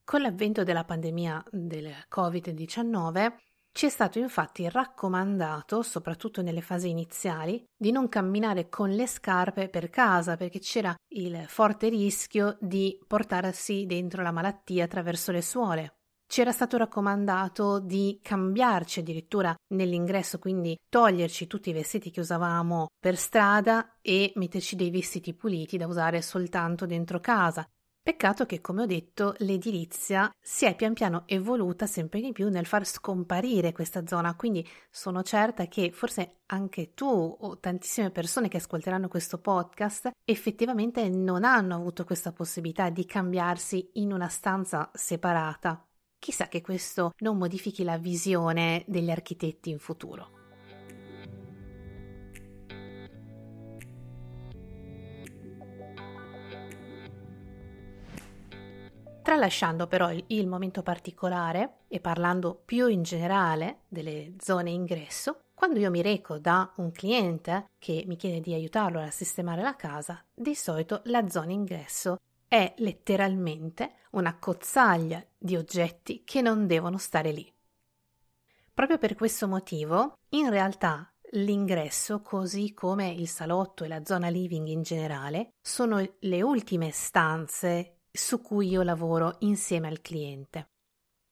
Con 0.04 0.22
l'avvento 0.22 0.62
della 0.62 0.84
pandemia 0.84 1.44
del 1.50 1.92
Covid-19 2.08 3.32
ci 3.78 3.86
è 3.86 3.90
stato 3.90 4.18
infatti 4.18 4.68
raccomandato, 4.68 5.82
soprattutto 5.82 6.42
nelle 6.42 6.62
fasi 6.62 6.88
iniziali, 6.88 7.64
di 7.76 7.92
non 7.92 8.08
camminare 8.08 8.68
con 8.68 8.90
le 8.90 9.06
scarpe 9.06 9.68
per 9.68 9.88
casa 9.88 10.36
perché 10.36 10.58
c'era 10.58 10.92
il 11.12 11.44
forte 11.46 11.88
rischio 11.88 12.56
di 12.60 12.98
portarsi 13.06 13.86
dentro 13.86 14.24
la 14.24 14.32
malattia 14.32 14.82
attraverso 14.82 15.30
le 15.30 15.42
suole. 15.42 15.98
Era 16.26 16.50
stato 16.50 16.76
raccomandato 16.76 17.78
di 17.78 18.18
cambiarci 18.20 18.98
addirittura 18.98 19.54
nell'ingresso, 19.74 20.40
quindi 20.40 20.76
toglierci 20.88 21.46
tutti 21.46 21.70
i 21.70 21.72
vestiti 21.72 22.10
che 22.10 22.18
usavamo 22.18 22.88
per 22.98 23.16
strada 23.16 23.98
e 24.02 24.32
metterci 24.34 24.74
dei 24.74 24.90
vestiti 24.90 25.34
puliti 25.34 25.76
da 25.76 25.86
usare 25.86 26.20
soltanto 26.20 26.84
dentro 26.84 27.20
casa. 27.20 27.64
Peccato 28.08 28.46
che, 28.46 28.62
come 28.62 28.80
ho 28.80 28.86
detto, 28.86 29.34
l'edilizia 29.40 30.34
si 30.40 30.64
è 30.64 30.74
pian 30.74 30.94
piano 30.94 31.24
evoluta 31.26 31.84
sempre 31.84 32.22
di 32.22 32.32
più 32.32 32.48
nel 32.48 32.64
far 32.64 32.86
scomparire 32.86 33.72
questa 33.72 34.06
zona, 34.06 34.34
quindi 34.34 34.66
sono 34.88 35.22
certa 35.22 35.66
che 35.66 35.90
forse 35.92 36.38
anche 36.46 36.94
tu 36.94 37.04
o 37.04 37.58
tantissime 37.58 38.10
persone 38.10 38.48
che 38.48 38.56
ascolteranno 38.56 39.08
questo 39.08 39.36
podcast 39.36 40.08
effettivamente 40.24 41.06
non 41.10 41.44
hanno 41.44 41.74
avuto 41.74 42.04
questa 42.06 42.32
possibilità 42.32 42.88
di 42.88 43.04
cambiarsi 43.04 43.90
in 43.96 44.14
una 44.14 44.28
stanza 44.28 44.90
separata. 44.94 45.86
Chissà 46.18 46.48
che 46.48 46.62
questo 46.62 47.12
non 47.18 47.36
modifichi 47.36 47.84
la 47.84 47.98
visione 47.98 48.84
degli 48.86 49.10
architetti 49.10 49.68
in 49.68 49.78
futuro. 49.78 50.37
Tralasciando 59.28 59.86
però 59.86 60.10
il, 60.10 60.24
il, 60.28 60.46
momento 60.46 60.82
particolare 60.82 61.80
e 61.88 62.00
parlando 62.00 62.62
più 62.64 62.86
in 62.86 63.02
generale 63.02 63.80
delle 63.86 64.36
zone 64.38 64.70
ingresso, 64.70 65.42
quando 65.52 65.78
io 65.78 65.90
mi 65.90 66.00
reco 66.00 66.38
da 66.38 66.72
un 66.76 66.90
cliente 66.92 67.66
che 67.78 68.04
mi 68.06 68.16
chiede 68.16 68.40
di 68.40 68.54
aiutarlo 68.54 68.98
a 68.98 69.10
sistemare 69.10 69.60
la 69.60 69.76
casa, 69.76 70.24
di 70.32 70.54
solito 70.54 71.02
la 71.04 71.28
zona 71.28 71.52
ingresso 71.52 72.16
è 72.48 72.72
letteralmente 72.78 73.96
una 74.12 74.34
cozzaglia 74.38 75.22
di 75.36 75.56
oggetti 75.56 76.22
che 76.24 76.40
non 76.40 76.66
devono 76.66 76.96
stare 76.96 77.30
lì. 77.30 77.52
Proprio 78.72 78.96
per 78.96 79.14
questo 79.14 79.46
motivo, 79.46 80.14
in 80.30 80.48
realtà 80.48 81.06
l'ingresso, 81.32 82.22
così 82.22 82.72
come 82.72 83.10
il 83.10 83.28
salotto 83.28 83.84
e 83.84 83.88
la 83.88 84.02
zona 84.06 84.28
living 84.28 84.68
in 84.68 84.80
generale, 84.80 85.50
sono 85.60 86.02
le 86.18 86.42
ultime 86.42 86.92
stanze 86.92 87.97
su 88.18 88.40
cui 88.40 88.68
io 88.68 88.82
lavoro 88.82 89.36
insieme 89.40 89.86
al 89.86 90.00
cliente. 90.00 90.70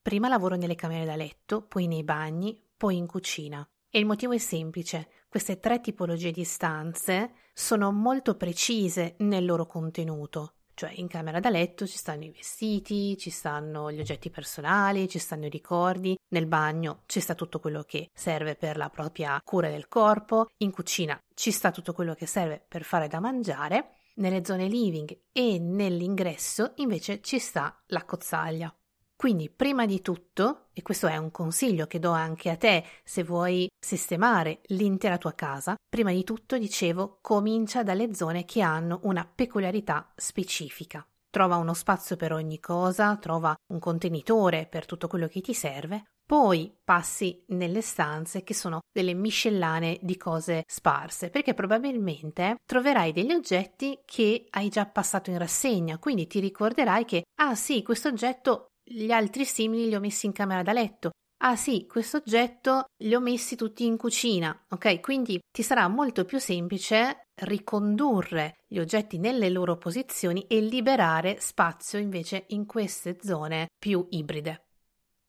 Prima 0.01 0.29
lavoro 0.29 0.55
nelle 0.55 0.77
camere 0.77 1.05
da 1.05 1.17
letto, 1.17 1.63
poi 1.63 1.89
nei 1.89 2.05
bagni, 2.05 2.59
poi 2.77 2.97
in 2.97 3.07
cucina. 3.07 3.69
E 3.91 3.99
il 3.99 4.07
motivo 4.07 4.33
è 4.33 4.39
semplice, 4.39 5.09
queste 5.29 5.59
tre 5.59 5.81
tipologie 5.81 6.31
di 6.31 6.45
stanze 6.45 7.33
sono 7.53 7.91
molto 7.91 8.37
precise 8.37 9.17
nel 9.19 9.45
loro 9.45 9.67
contenuto. 9.67 10.53
Cioè 10.75 10.93
in 10.95 11.09
camera 11.09 11.41
da 11.41 11.49
letto 11.49 11.87
ci 11.87 11.97
stanno 11.97 12.25
i 12.25 12.31
vestiti, 12.31 13.17
ci 13.17 13.31
stanno 13.31 13.91
gli 13.91 13.99
oggetti 13.99 14.31
personali, 14.31 15.09
ci 15.09 15.19
stanno 15.19 15.47
i 15.47 15.51
ricordi, 15.51 16.17
nel 16.29 16.47
bagno 16.47 17.03
ci 17.07 17.19
sta 17.19 17.35
tutto 17.35 17.61
quello 17.61 17.83
che 17.83 18.11
serve 18.13 18.57
per 18.57 18.77
la 18.77 18.91
propria 18.91 19.41
cura 19.43 19.71
del 19.71 19.89
corpo, 19.89 20.49
in 20.59 20.71
cucina 20.71 21.19
ci 21.35 21.51
sta 21.51 21.71
tutto 21.71 21.95
quello 21.95 22.15
che 22.15 22.27
serve 22.27 22.63
per 22.69 22.85
fare 22.85 23.09
da 23.09 23.21
mangiare, 23.21 23.96
nelle 24.17 24.45
zone 24.45 24.69
living 24.69 25.19
e 25.33 25.59
nell'ingresso 25.59 26.73
invece 26.77 27.21
ci 27.23 27.39
sta 27.39 27.83
la 27.87 28.05
cozzaglia. 28.05 28.75
Quindi, 29.17 29.49
prima 29.49 29.87
di 29.87 30.03
tutto, 30.03 30.67
e 30.75 30.83
questo 30.83 31.07
è 31.07 31.17
un 31.17 31.31
consiglio 31.31 31.87
che 31.87 31.99
do 31.99 32.11
anche 32.11 32.51
a 32.51 32.57
te 32.57 32.85
se 33.03 33.25
vuoi 33.25 33.67
sistemare 33.79 34.61
l'intera 34.67 35.17
tua 35.17 35.33
casa, 35.33 35.75
prima 35.89 36.13
di 36.13 36.23
tutto, 36.23 36.59
dicevo, 36.59 37.19
comincia 37.23 37.83
dalle 37.83 38.15
zone 38.15 38.45
che 38.45 38.61
hanno 38.61 39.01
una 39.05 39.27
peculiarità 39.27 40.13
specifica. 40.17 41.07
Trova 41.37 41.57
uno 41.57 41.75
spazio 41.75 42.17
per 42.17 42.33
ogni 42.33 42.59
cosa, 42.61 43.15
trova 43.19 43.55
un 43.71 43.79
contenitore 43.79 44.67
per 44.67 44.87
tutto 44.87 45.07
quello 45.07 45.29
che 45.29 45.43
ti 45.43 45.53
serve, 45.53 46.05
poi 46.25 46.75
passi 46.83 47.45
nelle 47.49 47.83
stanze 47.83 48.43
che 48.43 48.55
sono 48.55 48.79
delle 48.91 49.13
miscellanee 49.13 49.99
di 50.01 50.17
cose 50.17 50.63
sparse, 50.67 51.29
perché 51.29 51.53
probabilmente 51.53 52.57
troverai 52.65 53.13
degli 53.13 53.33
oggetti 53.33 54.01
che 54.07 54.47
hai 54.49 54.71
già 54.71 54.87
passato 54.87 55.29
in 55.29 55.37
rassegna, 55.37 55.99
quindi 55.99 56.27
ti 56.27 56.41
ricorderai 56.41 57.05
che, 57.05 57.25
ah 57.39 57.55
sì, 57.55 57.83
questo 57.83 58.09
oggetto 58.09 58.69
gli 58.83 59.11
altri 59.11 59.45
simili 59.45 59.89
li 59.89 59.95
ho 59.95 60.01
messi 60.01 60.25
in 60.25 60.33
camera 60.33 60.63
da 60.63 60.73
letto. 60.73 61.11
Ah 61.43 61.55
sì, 61.55 61.85
questo 61.87 62.17
oggetto 62.17 62.87
li 63.03 63.15
ho 63.15 63.21
messi 63.21 63.57
tutti 63.57 63.85
in 63.85 63.99
cucina, 63.99 64.59
ok? 64.71 65.01
Quindi 65.01 65.39
ti 65.51 65.63
sarà 65.63 65.87
molto 65.87 66.25
più 66.25 66.39
semplice 66.39 67.26
ricondurre 67.37 68.59
gli 68.67 68.79
oggetti 68.79 69.19
nelle 69.19 69.51
loro 69.51 69.77
posizioni 69.77 70.47
e 70.47 70.61
liberare 70.61 71.39
spazio 71.41 71.99
invece 71.99 72.45
in 72.49 72.67
queste 72.67 73.19
zone 73.21 73.69
più 73.79 74.07
ibride. 74.11 74.63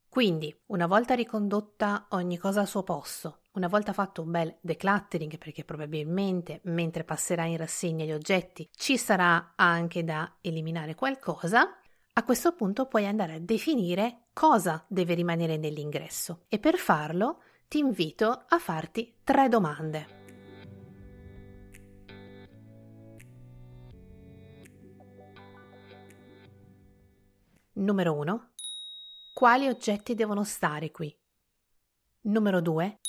Quindi, 0.09 0.55
una 0.67 0.87
volta 0.87 1.13
ricondotta 1.13 2.07
ogni 2.11 2.37
cosa 2.37 2.61
al 2.61 2.67
suo 2.67 2.81
posto, 2.81 3.41
una 3.53 3.67
volta 3.67 3.93
fatto 3.93 4.21
un 4.21 4.31
bel 4.31 4.57
decluttering, 4.61 5.37
perché 5.37 5.63
probabilmente 5.63 6.61
mentre 6.63 7.03
passerai 7.03 7.51
in 7.51 7.57
rassegna 7.57 8.05
gli 8.05 8.11
oggetti 8.11 8.67
ci 8.75 8.97
sarà 8.97 9.53
anche 9.55 10.03
da 10.03 10.37
eliminare 10.41 10.95
qualcosa, 10.95 11.79
a 12.13 12.23
questo 12.23 12.53
punto 12.55 12.87
puoi 12.87 13.05
andare 13.05 13.35
a 13.35 13.39
definire 13.39 14.29
cosa 14.33 14.83
deve 14.87 15.13
rimanere 15.13 15.57
nell'ingresso 15.57 16.45
e 16.47 16.57
per 16.57 16.77
farlo 16.77 17.41
ti 17.67 17.77
invito 17.77 18.45
a 18.47 18.57
farti 18.57 19.17
tre 19.23 19.49
domande. 19.49 20.16
Numero 27.77 28.15
1. 28.15 28.53
Quali 29.35 29.67
oggetti 29.67 30.15
devono 30.15 30.43
stare 30.43 30.89
qui? 30.89 31.15
Numero 32.21 32.59
2. 32.59 32.99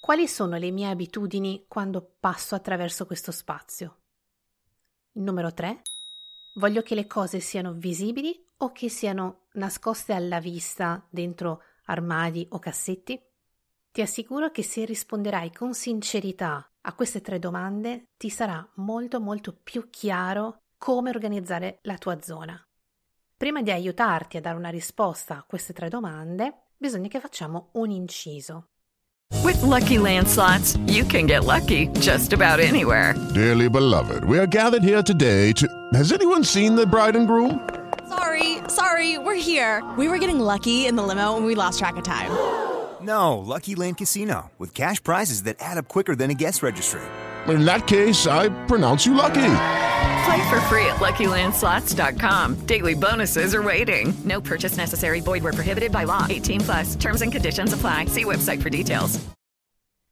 Quali 0.00 0.26
sono 0.26 0.56
le 0.56 0.72
mie 0.72 0.88
abitudini 0.88 1.66
quando 1.68 2.16
passo 2.18 2.56
attraverso 2.56 3.06
questo 3.06 3.30
spazio? 3.30 3.98
Numero 5.12 5.52
3. 5.52 5.82
Voglio 6.56 6.82
che 6.82 6.96
le 6.96 7.06
cose 7.06 7.38
siano 7.38 7.72
visibili 7.72 8.48
o 8.56 8.72
che 8.72 8.88
siano 8.88 9.46
nascoste 9.52 10.12
alla 10.12 10.40
vista 10.40 11.06
dentro 11.08 11.62
armadi 11.84 12.44
o 12.50 12.58
cassetti? 12.58 13.22
Ti 13.92 14.00
assicuro 14.00 14.50
che 14.50 14.64
se 14.64 14.84
risponderai 14.84 15.52
con 15.52 15.72
sincerità 15.72 16.68
a 16.80 16.94
queste 16.94 17.20
tre 17.20 17.38
domande 17.38 18.08
ti 18.16 18.28
sarà 18.28 18.68
molto 18.76 19.20
molto 19.20 19.54
più 19.54 19.88
chiaro 19.88 20.62
come 20.78 21.10
organizzare 21.10 21.78
la 21.82 21.96
tua 21.96 22.20
zona. 22.20 22.60
Prima 23.40 23.62
di 23.62 23.70
aiutarti 23.70 24.36
a 24.36 24.42
dare 24.42 24.58
una 24.58 24.68
risposta 24.68 25.38
a 25.38 25.44
queste 25.46 25.72
tre 25.72 25.88
domande, 25.88 26.72
bisogna 26.76 27.08
che 27.08 27.20
facciamo 27.20 27.70
un 27.72 27.90
inciso. 27.90 28.66
With 29.42 29.62
lucky 29.62 29.96
landslots, 29.96 30.76
you 30.84 31.06
can 31.06 31.24
get 31.24 31.44
lucky 31.44 31.88
just 32.00 32.34
about 32.34 32.60
anywhere. 32.60 33.14
Dearly 33.32 33.70
beloved, 33.70 34.24
we 34.24 34.36
are 34.36 34.46
gathered 34.46 34.82
here 34.84 35.02
today 35.02 35.52
to. 35.52 35.66
Has 35.94 36.12
anyone 36.12 36.44
seen 36.44 36.74
the 36.74 36.84
bride 36.84 37.16
and 37.16 37.26
groom? 37.26 37.66
Sorry, 38.10 38.58
sorry, 38.68 39.16
we're 39.16 39.40
here. 39.40 39.82
We 39.96 40.08
were 40.08 40.18
getting 40.18 40.38
lucky 40.38 40.84
in 40.86 40.94
the 40.96 41.02
limo 41.02 41.38
and 41.38 41.46
we 41.46 41.54
lost 41.54 41.78
track 41.78 41.96
of 41.96 42.04
time. 42.04 42.30
No, 43.00 43.38
Lucky 43.38 43.74
Land 43.74 43.96
Casino, 43.96 44.50
with 44.58 44.74
cash 44.74 45.02
prizes 45.02 45.44
that 45.44 45.56
add 45.60 45.78
up 45.78 45.88
quicker 45.88 46.14
than 46.14 46.28
a 46.30 46.34
guest 46.34 46.62
registry. 46.62 47.00
In 47.48 47.64
that 47.64 47.86
case, 47.86 48.26
I 48.26 48.50
pronounce 48.66 49.06
you 49.06 49.14
lucky. 49.14 49.48
Play 50.24 50.50
for 50.50 50.60
free 50.62 50.86
at 50.86 50.98
LuckyLandSlots.com. 51.00 52.66
Daily 52.66 52.94
bonuses 52.94 53.54
are 53.54 53.62
waiting. 53.62 54.12
No 54.24 54.40
purchase 54.40 54.76
necessary. 54.76 55.20
Void 55.20 55.42
where 55.42 55.54
prohibited 55.54 55.92
by 55.92 56.04
law. 56.04 56.26
18 56.28 56.60
plus. 56.60 56.96
Terms 56.96 57.22
and 57.22 57.32
conditions 57.32 57.72
apply. 57.72 58.06
See 58.06 58.24
website 58.24 58.60
for 58.60 58.68
details. 58.70 59.18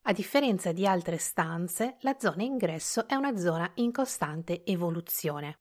A 0.08 0.12
differenza 0.14 0.72
di 0.72 0.86
altre 0.86 1.18
stanze, 1.18 1.98
la 2.00 2.16
zona 2.18 2.42
ingresso 2.42 3.06
è 3.06 3.14
una 3.14 3.36
zona 3.36 3.70
in 3.74 3.92
costante 3.92 4.64
evoluzione. 4.64 5.58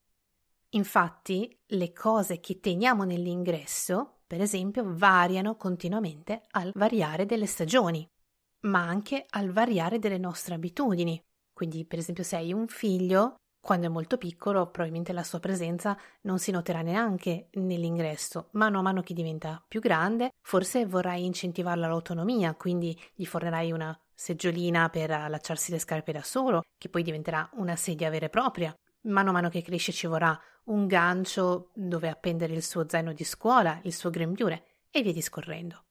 Infatti, 0.70 1.54
le 1.66 1.92
cose 1.92 2.40
che 2.40 2.58
teniamo 2.58 3.04
nell'ingresso, 3.04 4.20
per 4.26 4.40
esempio, 4.40 4.84
variano 4.86 5.56
continuamente 5.56 6.44
al 6.52 6.72
variare 6.74 7.26
delle 7.26 7.44
stagioni, 7.44 8.08
ma 8.60 8.80
anche 8.80 9.26
al 9.28 9.50
variare 9.50 9.98
delle 9.98 10.16
nostre 10.16 10.54
abitudini. 10.54 11.22
Quindi, 11.52 11.84
per 11.84 11.98
esempio, 11.98 12.24
se 12.24 12.36
hai 12.36 12.50
un 12.54 12.68
figlio, 12.68 13.34
quando 13.60 13.86
è 13.86 13.90
molto 13.90 14.16
piccolo, 14.16 14.70
probabilmente 14.70 15.12
la 15.12 15.22
sua 15.22 15.40
presenza 15.40 15.96
non 16.22 16.38
si 16.38 16.50
noterà 16.50 16.82
neanche 16.82 17.48
nell'ingresso. 17.52 18.48
Mano 18.52 18.78
a 18.78 18.82
mano 18.82 19.02
che 19.02 19.14
diventa 19.14 19.62
più 19.66 19.80
grande, 19.80 20.32
forse 20.40 20.86
vorrai 20.86 21.24
incentivarlo 21.24 21.84
all'autonomia, 21.84 22.54
quindi 22.54 22.98
gli 23.14 23.24
fornerai 23.24 23.72
una 23.72 23.98
seggiolina 24.14 24.88
per 24.88 25.10
allacciarsi 25.10 25.70
le 25.70 25.78
scarpe 25.78 26.12
da 26.12 26.22
solo, 26.22 26.62
che 26.78 26.88
poi 26.88 27.02
diventerà 27.02 27.48
una 27.54 27.76
sedia 27.76 28.10
vera 28.10 28.26
e 28.26 28.30
propria. 28.30 28.74
Mano 29.02 29.30
a 29.30 29.32
mano 29.32 29.48
che 29.48 29.62
cresce 29.62 29.92
ci 29.92 30.06
vorrà 30.06 30.38
un 30.64 30.86
gancio 30.86 31.70
dove 31.74 32.08
appendere 32.08 32.54
il 32.54 32.62
suo 32.64 32.88
zaino 32.88 33.12
di 33.12 33.24
scuola, 33.24 33.80
il 33.84 33.94
suo 33.94 34.10
grembiule 34.10 34.64
e 34.90 35.02
via 35.02 35.12
discorrendo. 35.12 35.84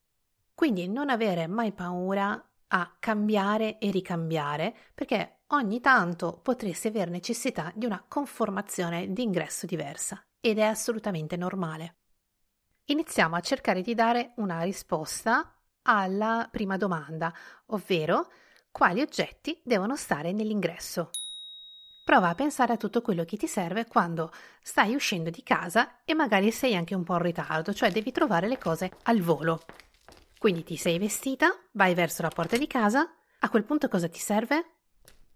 Quindi 0.53 0.88
non 0.88 1.09
avere 1.09 1.47
mai 1.47 1.71
paura 1.71 2.43
a 2.69 2.95
cambiare 3.00 3.77
e 3.77 3.91
ricambiare, 3.91 4.75
perché 4.93 5.37
ogni 5.48 5.80
tanto 5.80 6.39
potresti 6.42 6.88
aver 6.88 7.10
necessità 7.10 7.72
di 7.74 7.86
una 7.86 8.04
conformazione 8.08 9.12
d'ingresso 9.13 9.66
diversa 9.66 10.22
ed 10.39 10.58
è 10.58 10.63
assolutamente 10.63 11.38
normale. 11.38 11.96
Iniziamo 12.86 13.36
a 13.36 13.42
cercare 13.42 13.82
di 13.82 13.94
dare 13.94 14.34
una 14.38 14.62
risposta 14.62 15.54
alla 15.84 16.48
prima 16.51 16.77
domanda, 16.77 17.34
ovvero 17.68 18.32
quali 18.72 19.01
oggetti 19.01 19.60
devono 19.63 19.96
stare 19.96 20.32
nell'ingresso. 20.32 21.10
Prova 22.04 22.30
a 22.30 22.36
pensare 22.36 22.74
a 22.74 22.77
tutto 22.77 23.01
quello 23.01 23.25
che 23.25 23.36
ti 23.36 23.48
serve 23.48 23.86
quando 23.86 24.32
stai 24.62 24.96
uscendo 24.96 25.30
di 25.30 25.44
casa 25.44 26.04
e 26.06 26.13
magari 26.13 26.51
sei 26.51 26.75
anche 26.75 26.96
un 26.96 27.04
po' 27.04 27.16
in 27.16 27.24
ritardo, 27.24 27.74
cioè 27.74 27.92
devi 27.92 28.12
trovare 28.12 28.48
le 28.48 28.58
cose 28.58 28.92
al 29.04 29.20
volo. 29.20 29.66
Quindi 30.38 30.63
ti 30.63 30.77
sei 30.77 31.00
vestita, 31.00 31.54
vai 31.72 31.94
verso 31.94 32.22
la 32.22 32.30
porta 32.30 32.56
di 32.56 32.68
casa, 32.68 33.12
a 33.39 33.50
quel 33.50 33.66
punto 33.66 33.89
cosa 33.89 34.08
ti 34.08 34.20
serve? 34.20 34.76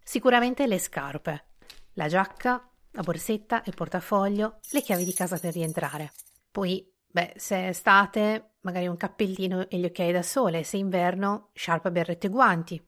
Sicuramente 0.04 0.68
le 0.68 0.80
scarpe, 0.80 1.46
la 1.94 2.08
giacca, 2.08 2.70
la 2.92 3.02
borsetta, 3.02 3.64
il 3.66 3.76
portafoglio, 3.76 4.60
le 4.72 4.82
chiavi 4.82 5.06
di 5.06 5.14
casa 5.14 5.38
per 5.38 5.54
rientrare. 5.54 6.12
Poi, 6.52 6.86
beh, 7.08 7.34
se 7.38 7.56
è 7.56 7.68
estate, 7.70 8.56
magari 8.62 8.88
un 8.88 8.98
cappellino 8.98 9.70
e 9.70 9.78
gli 9.78 9.86
occhiali 9.86 10.12
da 10.12 10.24
sole, 10.24 10.64
se 10.64 10.78
è 10.78 10.80
inverno, 10.80 11.50
sciarpa, 11.54 11.92
berretto 11.92 12.28
e 12.28 12.30
guanti. 12.30 12.86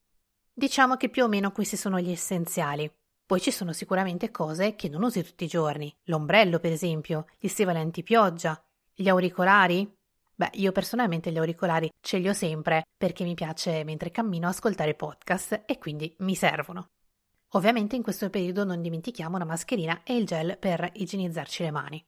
Diciamo 0.51 0.97
che 0.97 1.09
più 1.09 1.23
o 1.23 1.27
meno 1.27 1.51
questi 1.51 1.77
sono 1.77 1.99
gli 1.99 2.11
essenziali. 2.11 2.91
Poi 3.25 3.39
ci 3.39 3.51
sono 3.51 3.71
sicuramente 3.71 4.31
cose 4.31 4.75
che 4.75 4.89
non 4.89 5.03
usi 5.03 5.23
tutti 5.23 5.45
i 5.45 5.47
giorni, 5.47 5.95
l'ombrello 6.05 6.59
per 6.59 6.71
esempio, 6.71 7.27
gli 7.39 7.47
stivali 7.47 7.79
antipioggia, 7.79 8.61
gli 8.93 9.07
auricolari, 9.07 9.91
Beh, 10.35 10.49
io 10.53 10.71
personalmente 10.71 11.31
gli 11.31 11.37
auricolari 11.37 11.91
ce 12.01 12.17
li 12.17 12.27
ho 12.27 12.33
sempre 12.33 12.83
perché 12.97 13.23
mi 13.23 13.35
piace 13.35 13.83
mentre 13.83 14.09
cammino 14.09 14.47
ascoltare 14.47 14.95
podcast 14.95 15.63
e 15.65 15.77
quindi 15.77 16.13
mi 16.19 16.33
servono. 16.33 16.89
Ovviamente 17.55 17.95
in 17.95 18.01
questo 18.01 18.29
periodo 18.29 18.63
non 18.63 18.81
dimentichiamo 18.81 19.37
la 19.37 19.45
mascherina 19.45 20.01
e 20.03 20.15
il 20.15 20.25
gel 20.25 20.57
per 20.57 20.89
igienizzarci 20.93 21.63
le 21.63 21.71
mani. 21.71 22.03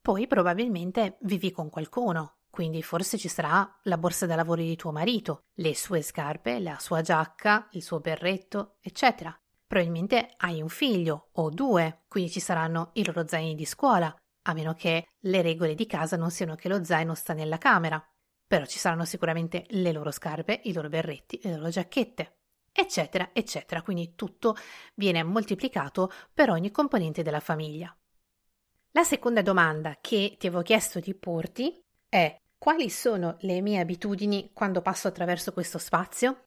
Poi 0.00 0.28
probabilmente 0.28 1.18
vivi 1.22 1.50
con 1.50 1.70
qualcuno, 1.70 2.38
quindi 2.50 2.82
forse 2.82 3.18
ci 3.18 3.26
sarà 3.26 3.68
la 3.82 3.98
borsa 3.98 4.26
da 4.26 4.36
lavoro 4.36 4.62
di 4.62 4.76
tuo 4.76 4.92
marito, 4.92 5.46
le 5.54 5.74
sue 5.74 6.02
scarpe, 6.02 6.60
la 6.60 6.78
sua 6.78 7.00
giacca, 7.00 7.66
il 7.72 7.82
suo 7.82 7.98
berretto, 7.98 8.76
eccetera. 8.80 9.36
Probabilmente 9.66 10.34
hai 10.36 10.62
un 10.62 10.68
figlio 10.68 11.30
o 11.32 11.50
due, 11.50 12.04
quindi 12.06 12.30
ci 12.30 12.38
saranno 12.38 12.90
i 12.92 13.04
loro 13.04 13.26
zaini 13.26 13.56
di 13.56 13.64
scuola, 13.64 14.14
a 14.42 14.52
meno 14.52 14.74
che 14.74 15.08
le 15.18 15.42
regole 15.42 15.74
di 15.74 15.86
casa 15.86 16.16
non 16.16 16.30
siano 16.30 16.54
che 16.54 16.68
lo 16.68 16.84
zaino 16.84 17.16
sta 17.16 17.32
nella 17.32 17.58
camera. 17.58 18.00
Però 18.46 18.64
ci 18.64 18.78
saranno 18.78 19.04
sicuramente 19.04 19.66
le 19.70 19.90
loro 19.90 20.12
scarpe, 20.12 20.60
i 20.62 20.72
loro 20.72 20.88
berretti, 20.88 21.40
le 21.42 21.56
loro 21.56 21.70
giacchette, 21.70 22.36
eccetera, 22.76 23.30
eccetera. 23.32 23.82
Quindi 23.82 24.14
tutto 24.14 24.56
viene 24.94 25.22
moltiplicato 25.22 26.10
per 26.32 26.50
ogni 26.50 26.70
componente 26.70 27.22
della 27.22 27.40
famiglia. 27.40 27.96
La 28.90 29.04
seconda 29.04 29.42
domanda 29.42 29.98
che 30.00 30.36
ti 30.38 30.46
avevo 30.46 30.62
chiesto 30.62 31.00
di 31.00 31.14
porti 31.14 31.82
è 32.08 32.40
quali 32.58 32.88
sono 32.88 33.36
le 33.40 33.60
mie 33.60 33.80
abitudini 33.80 34.50
quando 34.52 34.80
passo 34.82 35.08
attraverso 35.08 35.52
questo 35.52 35.78
spazio? 35.78 36.46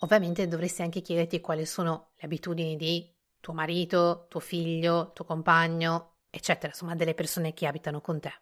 Ovviamente 0.00 0.46
dovresti 0.46 0.82
anche 0.82 1.00
chiederti 1.00 1.40
quali 1.40 1.66
sono 1.66 2.10
le 2.14 2.26
abitudini 2.26 2.76
di 2.76 3.12
tuo 3.40 3.52
marito, 3.52 4.26
tuo 4.28 4.40
figlio, 4.40 5.12
tuo 5.12 5.24
compagno, 5.24 6.18
eccetera, 6.30 6.68
insomma 6.68 6.94
delle 6.94 7.14
persone 7.14 7.52
che 7.52 7.66
abitano 7.66 8.00
con 8.00 8.20
te. 8.20 8.32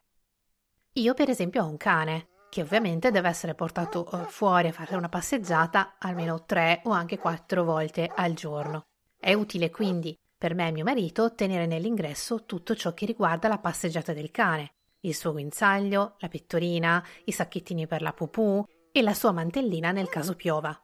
Io 0.92 1.14
per 1.14 1.30
esempio 1.30 1.62
ho 1.62 1.68
un 1.68 1.76
cane 1.76 2.28
che 2.48 2.62
ovviamente 2.62 3.10
deve 3.10 3.28
essere 3.28 3.54
portato 3.54 4.08
eh, 4.10 4.24
fuori 4.28 4.68
a 4.68 4.72
fare 4.72 4.96
una 4.96 5.08
passeggiata 5.08 5.96
almeno 5.98 6.44
tre 6.44 6.80
o 6.84 6.90
anche 6.90 7.18
quattro 7.18 7.64
volte 7.64 8.10
al 8.14 8.34
giorno. 8.34 8.86
È 9.18 9.32
utile 9.32 9.70
quindi 9.70 10.18
per 10.38 10.54
me 10.54 10.68
e 10.68 10.72
mio 10.72 10.84
marito 10.84 11.34
tenere 11.34 11.66
nell'ingresso 11.66 12.44
tutto 12.44 12.74
ciò 12.74 12.92
che 12.92 13.06
riguarda 13.06 13.48
la 13.48 13.58
passeggiata 13.58 14.12
del 14.12 14.30
cane, 14.30 14.72
il 15.00 15.14
suo 15.14 15.32
guinzaglio, 15.32 16.16
la 16.18 16.28
pettorina, 16.28 17.02
i 17.24 17.32
sacchettini 17.32 17.86
per 17.86 18.02
la 18.02 18.12
pupù 18.12 18.64
e 18.92 19.02
la 19.02 19.14
sua 19.14 19.32
mantellina 19.32 19.92
nel 19.92 20.08
caso 20.08 20.34
piova. 20.34 20.78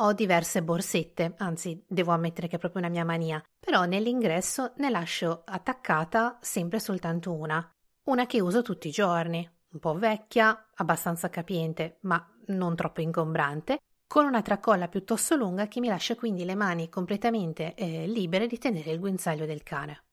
Ho 0.00 0.12
diverse 0.12 0.62
borsette, 0.62 1.34
anzi 1.38 1.82
devo 1.86 2.12
ammettere 2.12 2.48
che 2.48 2.56
è 2.56 2.58
proprio 2.58 2.82
una 2.82 2.90
mia 2.90 3.04
mania, 3.04 3.42
però 3.58 3.84
nell'ingresso 3.84 4.72
ne 4.76 4.90
lascio 4.90 5.42
attaccata 5.46 6.38
sempre 6.40 6.80
soltanto 6.80 7.32
una, 7.32 7.66
una 8.04 8.26
che 8.26 8.40
uso 8.40 8.60
tutti 8.60 8.88
i 8.88 8.92
giorni, 8.92 9.48
un 9.70 9.78
po' 9.78 9.96
vecchia, 9.96 10.68
abbastanza 10.74 11.28
capiente, 11.28 11.98
ma 12.02 12.24
non 12.46 12.76
troppo 12.76 13.00
ingombrante, 13.00 13.78
con 14.06 14.24
una 14.24 14.42
tracolla 14.42 14.88
piuttosto 14.88 15.34
lunga 15.34 15.66
che 15.66 15.80
mi 15.80 15.88
lascia 15.88 16.14
quindi 16.14 16.44
le 16.44 16.54
mani 16.54 16.88
completamente 16.88 17.74
eh, 17.74 18.06
libere 18.06 18.46
di 18.46 18.58
tenere 18.58 18.92
il 18.92 19.00
guinzaglio 19.00 19.46
del 19.46 19.62
cane. 19.62 20.04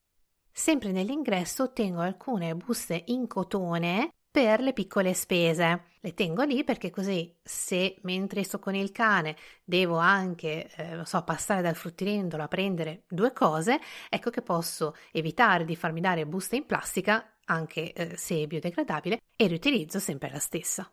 Sempre 0.52 0.92
nell'ingresso 0.92 1.72
tengo 1.74 2.02
alcune 2.02 2.56
buste 2.56 3.04
in 3.08 3.28
cotone 3.28 4.13
per 4.30 4.62
le 4.62 4.74
piccole 4.74 5.13
spese. 5.13 5.92
Le 6.00 6.13
tengo 6.16 6.44
lì 6.44 6.63
perché 6.63 6.89
così 6.89 7.36
se 7.42 7.98
mentre 8.02 8.44
sto 8.44 8.60
con 8.60 8.74
il 8.76 8.92
cane 8.92 9.36
devo 9.63 9.98
anche, 9.98 10.70
eh, 10.76 11.06
so, 11.06 11.24
passare 11.24 11.62
dal 11.62 11.76
fruttivendolo 11.76 12.44
a 12.44 12.48
prendere 12.48 13.04
due 13.08 13.32
cose, 13.32 13.80
ecco 14.10 14.30
che 14.32 14.42
posso 14.42 14.96
evitare 15.12 15.66
di 15.66 15.76
farmi 15.76 16.02
dare 16.02 16.26
buste 16.26 16.56
in 16.56 16.66
plastica, 16.66 17.33
anche 17.45 17.93
eh, 17.93 18.17
se 18.17 18.45
biodegradabile, 18.47 19.19
e 19.36 19.47
riutilizzo 19.47 19.99
sempre 19.99 20.29
la 20.29 20.39
stessa. 20.39 20.91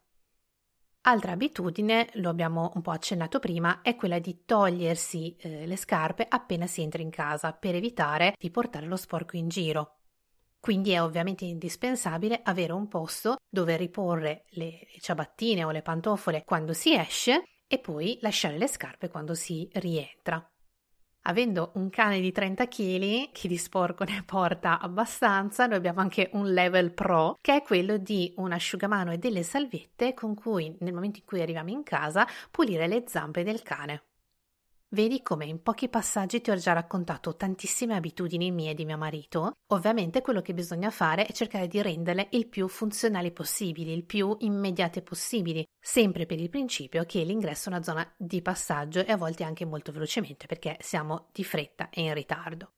Altra 1.02 1.32
abitudine, 1.32 2.10
lo 2.14 2.28
abbiamo 2.28 2.72
un 2.74 2.82
po' 2.82 2.90
accennato 2.90 3.38
prima, 3.38 3.80
è 3.80 3.96
quella 3.96 4.18
di 4.18 4.44
togliersi 4.44 5.34
eh, 5.38 5.66
le 5.66 5.76
scarpe 5.76 6.26
appena 6.28 6.66
si 6.66 6.82
entra 6.82 7.00
in 7.00 7.08
casa 7.08 7.52
per 7.52 7.74
evitare 7.74 8.34
di 8.38 8.50
portare 8.50 8.86
lo 8.86 8.96
sporco 8.96 9.36
in 9.36 9.48
giro. 9.48 10.00
Quindi 10.60 10.90
è 10.90 11.02
ovviamente 11.02 11.46
indispensabile 11.46 12.42
avere 12.44 12.74
un 12.74 12.86
posto 12.86 13.38
dove 13.48 13.78
riporre 13.78 14.44
le 14.50 14.88
ciabattine 14.98 15.64
o 15.64 15.70
le 15.70 15.80
pantofole 15.80 16.44
quando 16.44 16.74
si 16.74 16.94
esce 16.94 17.44
e 17.66 17.78
poi 17.78 18.18
lasciare 18.20 18.58
le 18.58 18.68
scarpe 18.68 19.08
quando 19.08 19.34
si 19.34 19.66
rientra. 19.72 20.46
Avendo 21.24 21.72
un 21.74 21.90
cane 21.90 22.18
di 22.20 22.32
30 22.32 22.66
kg, 22.66 23.30
chi 23.32 23.46
di 23.46 23.58
sporco 23.58 24.04
ne 24.04 24.22
porta 24.24 24.80
abbastanza, 24.80 25.66
noi 25.66 25.76
abbiamo 25.76 26.00
anche 26.00 26.30
un 26.32 26.50
level 26.52 26.92
pro, 26.92 27.36
che 27.42 27.56
è 27.56 27.62
quello 27.62 27.98
di 27.98 28.32
un 28.36 28.52
asciugamano 28.52 29.12
e 29.12 29.18
delle 29.18 29.42
salviette 29.42 30.14
con 30.14 30.34
cui, 30.34 30.74
nel 30.80 30.94
momento 30.94 31.18
in 31.18 31.26
cui 31.26 31.42
arriviamo 31.42 31.70
in 31.70 31.82
casa, 31.82 32.26
pulire 32.50 32.86
le 32.86 33.04
zampe 33.06 33.42
del 33.42 33.62
cane. 33.62 34.09
Vedi 34.92 35.22
come 35.22 35.44
in 35.44 35.62
pochi 35.62 35.88
passaggi 35.88 36.40
ti 36.40 36.50
ho 36.50 36.56
già 36.56 36.72
raccontato 36.72 37.36
tantissime 37.36 37.94
abitudini 37.94 38.50
mie 38.50 38.72
e 38.72 38.74
di 38.74 38.84
mio 38.84 38.98
marito. 38.98 39.58
Ovviamente 39.68 40.20
quello 40.20 40.42
che 40.42 40.52
bisogna 40.52 40.90
fare 40.90 41.26
è 41.26 41.32
cercare 41.32 41.68
di 41.68 41.80
renderle 41.80 42.26
il 42.32 42.48
più 42.48 42.66
funzionali 42.66 43.30
possibili, 43.30 43.92
il 43.92 44.04
più 44.04 44.34
immediate 44.40 45.02
possibili, 45.02 45.64
sempre 45.78 46.26
per 46.26 46.40
il 46.40 46.50
principio 46.50 47.04
che 47.04 47.22
l'ingresso 47.22 47.68
è 47.68 47.72
una 47.72 47.84
zona 47.84 48.14
di 48.16 48.42
passaggio 48.42 49.06
e 49.06 49.12
a 49.12 49.16
volte 49.16 49.44
anche 49.44 49.64
molto 49.64 49.92
velocemente 49.92 50.48
perché 50.48 50.76
siamo 50.80 51.28
di 51.30 51.44
fretta 51.44 51.88
e 51.90 52.02
in 52.02 52.12
ritardo. 52.12 52.72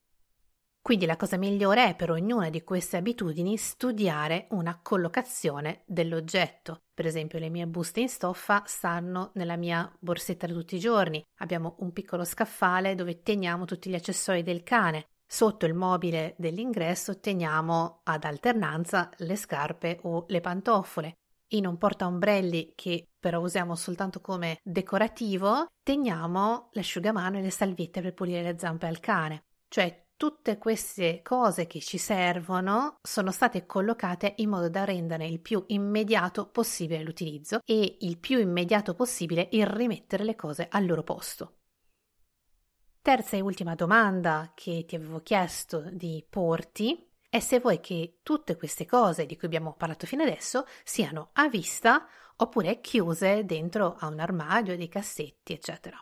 Quindi 0.82 1.06
la 1.06 1.16
cosa 1.16 1.38
migliore 1.38 1.88
è 1.88 1.96
per 1.96 2.10
ognuna 2.10 2.50
di 2.50 2.62
queste 2.62 2.98
abitudini 2.98 3.56
studiare 3.56 4.48
una 4.50 4.78
collocazione 4.82 5.84
dell'oggetto. 5.86 6.82
Per 7.02 7.10
esempio 7.10 7.40
le 7.40 7.48
mie 7.48 7.66
buste 7.66 7.98
in 7.98 8.08
stoffa 8.08 8.62
stanno 8.64 9.32
nella 9.34 9.56
mia 9.56 9.92
borsetta 9.98 10.46
di 10.46 10.52
tutti 10.52 10.76
i 10.76 10.78
giorni, 10.78 11.20
abbiamo 11.40 11.74
un 11.80 11.92
piccolo 11.92 12.22
scaffale 12.22 12.94
dove 12.94 13.22
teniamo 13.22 13.64
tutti 13.64 13.90
gli 13.90 13.96
accessori 13.96 14.44
del 14.44 14.62
cane, 14.62 15.08
sotto 15.26 15.66
il 15.66 15.74
mobile 15.74 16.36
dell'ingresso 16.38 17.18
teniamo 17.18 18.02
ad 18.04 18.22
alternanza 18.22 19.10
le 19.16 19.34
scarpe 19.34 19.98
o 20.02 20.26
le 20.28 20.40
pantofole. 20.40 21.16
In 21.54 21.66
un 21.66 21.76
portaombrelli 21.76 22.74
che 22.76 23.08
però 23.18 23.40
usiamo 23.40 23.74
soltanto 23.74 24.20
come 24.20 24.60
decorativo, 24.62 25.66
teniamo 25.82 26.68
l'asciugamano 26.70 27.38
e 27.38 27.42
le 27.42 27.50
salviette 27.50 28.00
per 28.00 28.14
pulire 28.14 28.42
le 28.42 28.58
zampe 28.60 28.86
al 28.86 29.00
cane. 29.00 29.46
Cioè 29.66 30.06
tutte 30.22 30.56
queste 30.56 31.20
cose 31.20 31.66
che 31.66 31.80
ci 31.80 31.98
servono 31.98 33.00
sono 33.02 33.32
state 33.32 33.66
collocate 33.66 34.34
in 34.36 34.50
modo 34.50 34.68
da 34.68 34.84
rendere 34.84 35.26
il 35.26 35.40
più 35.40 35.64
immediato 35.66 36.46
possibile 36.46 37.02
l'utilizzo 37.02 37.58
e 37.64 37.96
il 38.02 38.18
più 38.18 38.38
immediato 38.38 38.94
possibile 38.94 39.48
il 39.50 39.66
rimettere 39.66 40.22
le 40.22 40.36
cose 40.36 40.68
al 40.70 40.86
loro 40.86 41.02
posto. 41.02 41.56
Terza 43.02 43.36
e 43.36 43.40
ultima 43.40 43.74
domanda 43.74 44.52
che 44.54 44.84
ti 44.86 44.94
avevo 44.94 45.22
chiesto 45.22 45.80
di 45.90 46.24
porti 46.30 47.04
è 47.28 47.40
se 47.40 47.58
vuoi 47.58 47.80
che 47.80 48.20
tutte 48.22 48.54
queste 48.54 48.86
cose 48.86 49.26
di 49.26 49.36
cui 49.36 49.48
abbiamo 49.48 49.74
parlato 49.74 50.06
fino 50.06 50.22
adesso 50.22 50.66
siano 50.84 51.30
a 51.32 51.48
vista 51.48 52.06
oppure 52.36 52.80
chiuse 52.80 53.44
dentro 53.44 53.96
a 53.98 54.06
un 54.06 54.20
armadio, 54.20 54.76
dei 54.76 54.88
cassetti, 54.88 55.52
eccetera. 55.52 56.00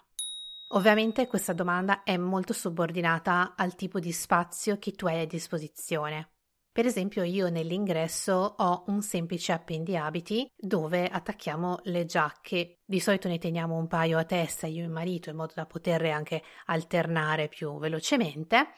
Ovviamente 0.72 1.26
questa 1.26 1.52
domanda 1.52 2.04
è 2.04 2.16
molto 2.16 2.52
subordinata 2.52 3.54
al 3.56 3.74
tipo 3.74 3.98
di 3.98 4.12
spazio 4.12 4.78
che 4.78 4.92
tu 4.92 5.06
hai 5.06 5.20
a 5.22 5.26
disposizione. 5.26 6.30
Per 6.70 6.86
esempio, 6.86 7.24
io 7.24 7.48
nell'ingresso 7.48 8.54
ho 8.56 8.84
un 8.86 9.02
semplice 9.02 9.50
appendiabiti 9.50 10.48
dove 10.56 11.08
attacchiamo 11.08 11.80
le 11.84 12.04
giacche. 12.04 12.78
Di 12.84 13.00
solito 13.00 13.26
ne 13.26 13.38
teniamo 13.38 13.76
un 13.76 13.88
paio 13.88 14.16
a 14.16 14.24
testa 14.24 14.68
io 14.68 14.82
e 14.82 14.84
il 14.84 14.92
marito 14.92 15.28
in 15.30 15.36
modo 15.36 15.54
da 15.56 15.66
poterle 15.66 16.12
anche 16.12 16.40
alternare 16.66 17.48
più 17.48 17.76
velocemente. 17.78 18.68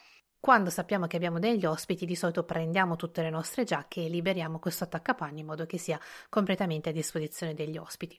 Quando 0.41 0.71
sappiamo 0.71 1.07
che 1.07 1.17
abbiamo 1.17 1.39
degli 1.39 1.67
ospiti, 1.67 2.07
di 2.07 2.17
solito 2.17 2.45
prendiamo 2.45 2.97
tutte 2.97 3.21
le 3.21 3.29
nostre 3.29 3.65
giacche 3.65 4.03
e 4.03 4.09
liberiamo 4.09 4.59
questo 4.59 4.85
attaccapanni 4.85 5.41
in 5.41 5.47
modo 5.47 5.67
che 5.67 5.77
sia 5.77 6.01
completamente 6.31 6.89
a 6.89 6.93
disposizione 6.93 7.53
degli 7.53 7.77
ospiti. 7.77 8.19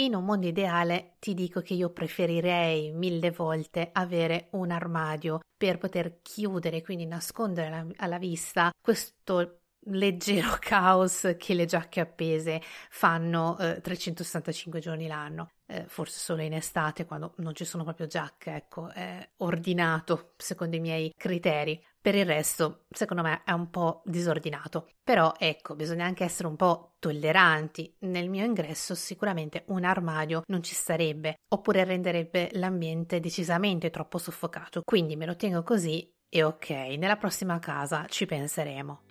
In 0.00 0.14
un 0.14 0.24
mondo 0.24 0.46
ideale 0.46 1.16
ti 1.18 1.34
dico 1.34 1.60
che 1.60 1.74
io 1.74 1.90
preferirei 1.90 2.90
mille 2.90 3.30
volte 3.30 3.90
avere 3.92 4.48
un 4.52 4.70
armadio 4.70 5.40
per 5.54 5.76
poter 5.76 6.22
chiudere, 6.22 6.80
quindi 6.80 7.04
nascondere 7.04 7.66
alla, 7.66 7.86
alla 7.96 8.18
vista 8.18 8.70
questo 8.80 9.60
leggero 9.84 10.56
caos 10.58 11.34
che 11.36 11.52
le 11.52 11.66
giacche 11.66 12.00
appese 12.00 12.62
fanno 12.88 13.58
eh, 13.58 13.82
365 13.82 14.80
giorni 14.80 15.06
l'anno. 15.06 15.50
Eh, 15.66 15.84
forse 15.86 16.18
solo 16.18 16.40
in 16.40 16.54
estate 16.54 17.04
quando 17.04 17.34
non 17.36 17.54
ci 17.54 17.66
sono 17.66 17.84
proprio 17.84 18.06
giacche, 18.06 18.54
ecco, 18.54 18.88
è 18.88 19.28
ordinato 19.38 20.32
secondo 20.38 20.76
i 20.76 20.80
miei 20.80 21.12
criteri. 21.14 21.78
Per 22.02 22.14
il 22.14 22.24
resto, 22.24 22.86
secondo 22.88 23.22
me, 23.22 23.42
è 23.44 23.52
un 23.52 23.68
po' 23.68 24.00
disordinato. 24.06 24.88
Però 25.04 25.34
ecco, 25.36 25.74
bisogna 25.74 26.06
anche 26.06 26.24
essere 26.24 26.48
un 26.48 26.56
po' 26.56 26.94
tolleranti. 26.98 27.94
Nel 28.00 28.30
mio 28.30 28.46
ingresso 28.46 28.94
sicuramente 28.94 29.64
un 29.66 29.84
armadio 29.84 30.42
non 30.46 30.62
ci 30.62 30.74
starebbe, 30.74 31.40
oppure 31.48 31.84
renderebbe 31.84 32.48
l'ambiente 32.52 33.20
decisamente 33.20 33.90
troppo 33.90 34.16
soffocato. 34.16 34.80
Quindi 34.82 35.14
me 35.14 35.26
lo 35.26 35.36
tengo 35.36 35.62
così 35.62 36.10
e 36.26 36.42
ok, 36.42 36.70
nella 36.70 37.16
prossima 37.16 37.58
casa 37.58 38.06
ci 38.08 38.24
penseremo. 38.24 39.02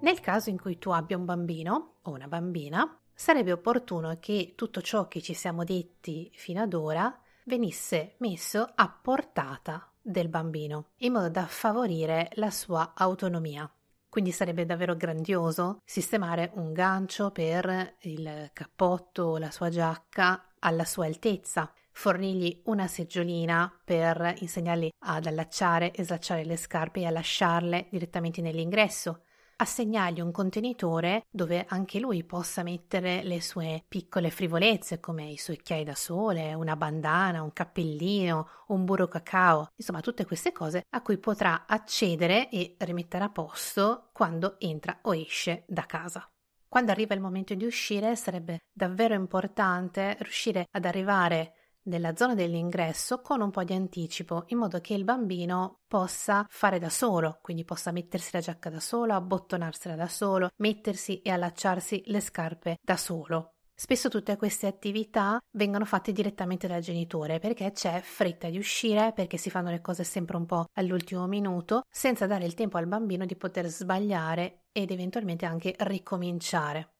Nel 0.00 0.20
caso 0.20 0.48
in 0.48 0.58
cui 0.58 0.78
tu 0.78 0.88
abbia 0.90 1.18
un 1.18 1.26
bambino 1.26 1.98
o 2.02 2.10
una 2.10 2.26
bambina, 2.26 2.96
sarebbe 3.14 3.52
opportuno 3.52 4.16
che 4.20 4.54
tutto 4.56 4.80
ciò 4.80 5.08
che 5.08 5.20
ci 5.20 5.34
siamo 5.34 5.64
detti 5.64 6.30
fino 6.34 6.62
ad 6.62 6.74
ora 6.74 7.16
venisse 7.44 8.14
messo 8.18 8.70
a 8.74 8.88
portata 8.88 9.90
del 10.00 10.28
bambino, 10.28 10.88
in 10.98 11.12
modo 11.12 11.28
da 11.28 11.46
favorire 11.46 12.30
la 12.34 12.50
sua 12.50 12.92
autonomia. 12.94 13.70
Quindi 14.08 14.30
sarebbe 14.30 14.66
davvero 14.66 14.94
grandioso 14.94 15.80
sistemare 15.84 16.50
un 16.54 16.72
gancio 16.72 17.30
per 17.30 17.96
il 18.00 18.50
cappotto 18.52 19.22
o 19.22 19.38
la 19.38 19.50
sua 19.50 19.70
giacca 19.70 20.48
alla 20.58 20.84
sua 20.84 21.06
altezza, 21.06 21.72
fornirgli 21.92 22.62
una 22.64 22.86
seggiolina 22.86 23.72
per 23.84 24.34
insegnargli 24.38 24.90
ad 24.98 25.26
allacciare 25.26 25.92
e 25.92 26.04
slacciare 26.04 26.44
le 26.44 26.56
scarpe 26.56 27.00
e 27.00 27.06
a 27.06 27.10
lasciarle 27.10 27.86
direttamente 27.90 28.42
nell'ingresso, 28.42 29.22
assegnargli 29.62 30.20
un 30.20 30.32
contenitore 30.32 31.24
dove 31.30 31.64
anche 31.68 31.98
lui 32.00 32.24
possa 32.24 32.62
mettere 32.62 33.22
le 33.22 33.40
sue 33.40 33.84
piccole 33.88 34.30
frivolezze 34.30 35.00
come 35.00 35.30
i 35.30 35.38
suoi 35.38 35.56
occhiali 35.56 35.84
da 35.84 35.94
sole, 35.94 36.52
una 36.52 36.76
bandana, 36.76 37.42
un 37.42 37.52
cappellino, 37.52 38.48
un 38.68 38.84
burro 38.84 39.08
cacao, 39.08 39.68
insomma 39.76 40.00
tutte 40.00 40.26
queste 40.26 40.52
cose 40.52 40.84
a 40.90 41.00
cui 41.00 41.16
potrà 41.18 41.64
accedere 41.66 42.50
e 42.50 42.74
rimettere 42.78 43.24
a 43.24 43.30
posto 43.30 44.10
quando 44.12 44.56
entra 44.58 44.98
o 45.02 45.14
esce 45.14 45.64
da 45.66 45.86
casa. 45.86 46.26
Quando 46.68 46.90
arriva 46.90 47.14
il 47.14 47.20
momento 47.20 47.54
di 47.54 47.64
uscire 47.64 48.16
sarebbe 48.16 48.60
davvero 48.72 49.14
importante 49.14 50.16
riuscire 50.20 50.66
ad 50.70 50.86
arrivare 50.86 51.61
nella 51.84 52.14
zona 52.16 52.34
dell'ingresso 52.34 53.20
con 53.20 53.40
un 53.40 53.50
po' 53.50 53.64
di 53.64 53.74
anticipo, 53.74 54.44
in 54.48 54.58
modo 54.58 54.80
che 54.80 54.94
il 54.94 55.04
bambino 55.04 55.80
possa 55.86 56.46
fare 56.48 56.78
da 56.78 56.90
solo, 56.90 57.38
quindi 57.42 57.64
possa 57.64 57.92
mettersi 57.92 58.30
la 58.32 58.40
giacca 58.40 58.70
da 58.70 58.80
solo, 58.80 59.14
abbottonarsela 59.14 59.94
da 59.94 60.08
solo, 60.08 60.50
mettersi 60.56 61.20
e 61.22 61.30
allacciarsi 61.30 62.02
le 62.06 62.20
scarpe 62.20 62.78
da 62.82 62.96
solo. 62.96 63.54
Spesso 63.74 64.08
tutte 64.08 64.36
queste 64.36 64.66
attività 64.66 65.40
vengono 65.52 65.84
fatte 65.84 66.12
direttamente 66.12 66.68
dal 66.68 66.82
genitore 66.82 67.40
perché 67.40 67.72
c'è 67.72 68.00
fretta 68.00 68.48
di 68.48 68.58
uscire, 68.58 69.12
perché 69.12 69.36
si 69.38 69.50
fanno 69.50 69.70
le 69.70 69.80
cose 69.80 70.04
sempre 70.04 70.36
un 70.36 70.46
po' 70.46 70.66
all'ultimo 70.74 71.26
minuto, 71.26 71.82
senza 71.90 72.26
dare 72.26 72.44
il 72.44 72.54
tempo 72.54 72.78
al 72.78 72.86
bambino 72.86 73.24
di 73.24 73.34
poter 73.34 73.66
sbagliare 73.66 74.66
ed 74.70 74.90
eventualmente 74.92 75.46
anche 75.46 75.74
ricominciare. 75.78 76.92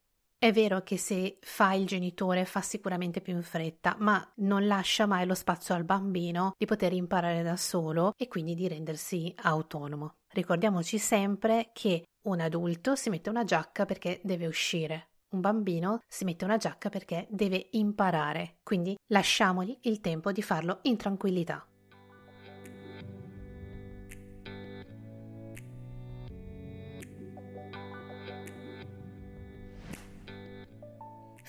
È 0.42 0.50
vero 0.50 0.82
che 0.82 0.98
se 0.98 1.38
fa 1.40 1.72
il 1.74 1.86
genitore 1.86 2.44
fa 2.46 2.62
sicuramente 2.62 3.20
più 3.20 3.32
in 3.32 3.44
fretta, 3.44 3.94
ma 4.00 4.28
non 4.38 4.66
lascia 4.66 5.06
mai 5.06 5.24
lo 5.24 5.34
spazio 5.34 5.72
al 5.72 5.84
bambino 5.84 6.54
di 6.58 6.66
poter 6.66 6.92
imparare 6.92 7.44
da 7.44 7.56
solo 7.56 8.12
e 8.16 8.26
quindi 8.26 8.56
di 8.56 8.66
rendersi 8.66 9.32
autonomo. 9.42 10.16
Ricordiamoci 10.32 10.98
sempre 10.98 11.70
che 11.72 12.02
un 12.22 12.40
adulto 12.40 12.96
si 12.96 13.08
mette 13.08 13.30
una 13.30 13.44
giacca 13.44 13.84
perché 13.84 14.20
deve 14.24 14.48
uscire, 14.48 15.10
un 15.28 15.40
bambino 15.40 16.00
si 16.08 16.24
mette 16.24 16.44
una 16.44 16.56
giacca 16.56 16.88
perché 16.88 17.28
deve 17.30 17.68
imparare, 17.74 18.56
quindi 18.64 18.96
lasciamogli 19.12 19.78
il 19.82 20.00
tempo 20.00 20.32
di 20.32 20.42
farlo 20.42 20.80
in 20.82 20.96
tranquillità. 20.96 21.64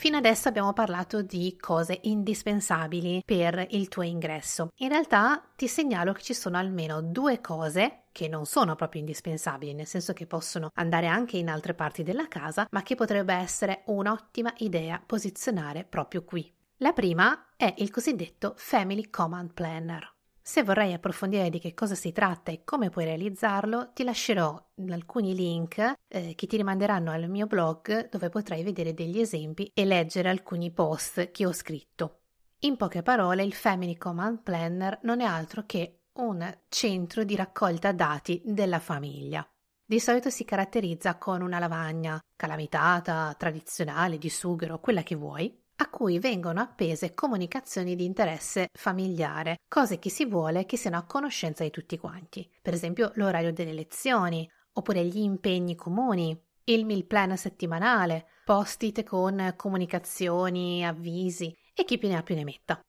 Fino 0.03 0.17
adesso 0.17 0.49
abbiamo 0.49 0.73
parlato 0.73 1.21
di 1.21 1.55
cose 1.57 1.99
indispensabili 2.01 3.21
per 3.25 3.67
il 3.69 3.87
tuo 3.87 4.03
ingresso. 4.03 4.67
In 4.79 4.89
realtà 4.89 5.41
ti 5.55 5.65
segnalo 5.69 6.11
che 6.11 6.21
ci 6.21 6.33
sono 6.33 6.57
almeno 6.57 7.01
due 7.01 7.39
cose 7.39 8.07
che 8.11 8.27
non 8.27 8.45
sono 8.45 8.75
proprio 8.75 8.99
indispensabili, 8.99 9.73
nel 9.73 9.87
senso 9.87 10.11
che 10.11 10.27
possono 10.27 10.71
andare 10.73 11.07
anche 11.07 11.37
in 11.37 11.47
altre 11.47 11.73
parti 11.73 12.03
della 12.03 12.27
casa, 12.27 12.67
ma 12.71 12.83
che 12.83 12.95
potrebbe 12.95 13.33
essere 13.33 13.83
un'ottima 13.85 14.53
idea 14.57 15.01
posizionare 15.03 15.85
proprio 15.85 16.25
qui. 16.25 16.53
La 16.79 16.91
prima 16.91 17.51
è 17.55 17.73
il 17.77 17.89
cosiddetto 17.89 18.55
Family 18.57 19.09
Command 19.09 19.53
Planner. 19.53 20.12
Se 20.45 20.61
vorrai 20.61 20.91
approfondire 20.91 21.49
di 21.49 21.57
che 21.57 21.73
cosa 21.73 21.95
si 21.95 22.11
tratta 22.11 22.51
e 22.51 22.65
come 22.65 22.89
puoi 22.89 23.05
realizzarlo, 23.05 23.91
ti 23.93 24.03
lascerò 24.03 24.61
alcuni 24.89 25.33
link 25.33 25.77
eh, 26.05 26.35
che 26.35 26.47
ti 26.47 26.57
rimanderanno 26.57 27.11
al 27.11 27.29
mio 27.29 27.47
blog 27.47 28.09
dove 28.09 28.27
potrai 28.27 28.61
vedere 28.61 28.93
degli 28.93 29.21
esempi 29.21 29.71
e 29.73 29.85
leggere 29.85 30.27
alcuni 30.27 30.69
post 30.69 31.31
che 31.31 31.45
ho 31.45 31.53
scritto. 31.53 32.23
In 32.59 32.75
poche 32.75 33.03
parole, 33.03 33.43
il 33.43 33.53
Family 33.53 33.95
Command 33.95 34.41
Planner 34.41 34.99
non 35.03 35.21
è 35.21 35.23
altro 35.23 35.63
che 35.65 36.07
un 36.15 36.57
centro 36.67 37.23
di 37.23 37.37
raccolta 37.37 37.93
dati 37.93 38.41
della 38.43 38.79
famiglia. 38.79 39.47
Di 39.85 39.99
solito 40.01 40.29
si 40.29 40.43
caratterizza 40.43 41.17
con 41.17 41.41
una 41.41 41.59
lavagna 41.59 42.19
calamitata, 42.35 43.33
tradizionale, 43.37 44.17
di 44.17 44.29
sughero, 44.29 44.81
quella 44.81 45.03
che 45.03 45.15
vuoi, 45.15 45.62
a 45.77 45.89
cui 45.89 46.19
vengono 46.19 46.61
appese 46.61 47.13
comunicazioni 47.13 47.95
di 47.95 48.05
interesse 48.05 48.69
familiare, 48.71 49.57
cose 49.67 49.99
che 49.99 50.09
si 50.09 50.25
vuole 50.25 50.65
che 50.65 50.77
siano 50.77 50.97
a 50.97 51.05
conoscenza 51.05 51.63
di 51.63 51.71
tutti 51.71 51.97
quanti, 51.97 52.49
per 52.61 52.73
esempio 52.73 53.11
l'orario 53.15 53.51
delle 53.51 53.73
lezioni, 53.73 54.49
oppure 54.73 55.03
gli 55.05 55.19
impegni 55.19 55.75
comuni, 55.75 56.39
il 56.65 56.85
meal 56.85 57.05
plan 57.05 57.35
settimanale, 57.37 58.27
post-it 58.45 59.03
con 59.03 59.53
comunicazioni, 59.57 60.85
avvisi 60.85 61.55
e 61.73 61.83
chi 61.85 61.97
più 61.97 62.07
ne 62.07 62.17
ha 62.17 62.23
più 62.23 62.35
ne 62.35 62.43
metta. 62.43 62.79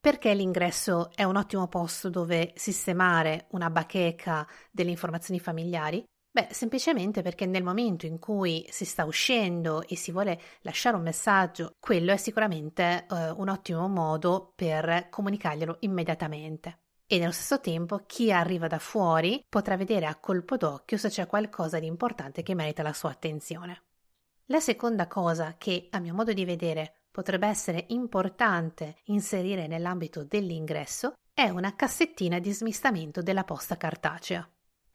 Perché 0.00 0.34
l'ingresso 0.34 1.10
è 1.14 1.24
un 1.24 1.36
ottimo 1.36 1.66
posto 1.68 2.10
dove 2.10 2.52
sistemare 2.56 3.46
una 3.52 3.70
bacheca 3.70 4.46
delle 4.70 4.90
informazioni 4.90 5.40
familiari? 5.40 6.04
Beh, 6.34 6.48
semplicemente 6.50 7.22
perché 7.22 7.46
nel 7.46 7.62
momento 7.62 8.06
in 8.06 8.18
cui 8.18 8.66
si 8.68 8.84
sta 8.84 9.04
uscendo 9.04 9.86
e 9.86 9.94
si 9.94 10.10
vuole 10.10 10.40
lasciare 10.62 10.96
un 10.96 11.02
messaggio, 11.02 11.76
quello 11.78 12.10
è 12.10 12.16
sicuramente 12.16 13.06
eh, 13.08 13.30
un 13.30 13.48
ottimo 13.48 13.86
modo 13.86 14.50
per 14.56 15.06
comunicarglielo 15.10 15.76
immediatamente. 15.82 16.80
E 17.06 17.18
nello 17.18 17.30
stesso 17.30 17.60
tempo 17.60 18.02
chi 18.04 18.32
arriva 18.32 18.66
da 18.66 18.80
fuori 18.80 19.44
potrà 19.48 19.76
vedere 19.76 20.06
a 20.06 20.16
colpo 20.16 20.56
d'occhio 20.56 20.96
se 20.96 21.08
c'è 21.08 21.28
qualcosa 21.28 21.78
di 21.78 21.86
importante 21.86 22.42
che 22.42 22.56
merita 22.56 22.82
la 22.82 22.92
sua 22.92 23.10
attenzione. 23.10 23.82
La 24.46 24.58
seconda 24.58 25.06
cosa 25.06 25.54
che, 25.56 25.86
a 25.92 26.00
mio 26.00 26.14
modo 26.14 26.32
di 26.32 26.44
vedere, 26.44 27.02
potrebbe 27.12 27.46
essere 27.46 27.84
importante 27.90 28.96
inserire 29.04 29.68
nell'ambito 29.68 30.24
dell'ingresso 30.24 31.12
è 31.32 31.48
una 31.48 31.76
cassettina 31.76 32.40
di 32.40 32.50
smistamento 32.50 33.22
della 33.22 33.44
posta 33.44 33.76
cartacea. 33.76 34.48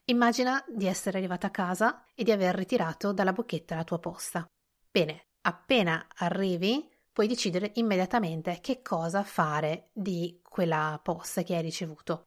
Immagina 0.10 0.64
di 0.68 0.88
essere 0.88 1.20
arrivata 1.20 1.48
a 1.48 1.52
casa 1.52 2.04
e 2.16 2.24
di 2.24 2.32
aver 2.32 2.56
ritirato 2.56 3.14
dalla 3.14 3.32
bocchetta 3.32 3.76
la 3.76 3.84
tua 3.84 4.00
posta. 4.00 4.44
Bene, 4.90 5.28
appena 5.42 6.08
arrivi 6.16 6.90
puoi 7.12 7.28
decidere 7.28 7.74
immediatamente 7.76 8.58
che 8.60 8.82
cosa 8.82 9.24
fare 9.24 9.90
di 9.94 10.42
quella 10.42 11.00
posta 11.04 11.44
che 11.44 11.56
hai 11.56 11.62
ricevuto. 11.62 12.24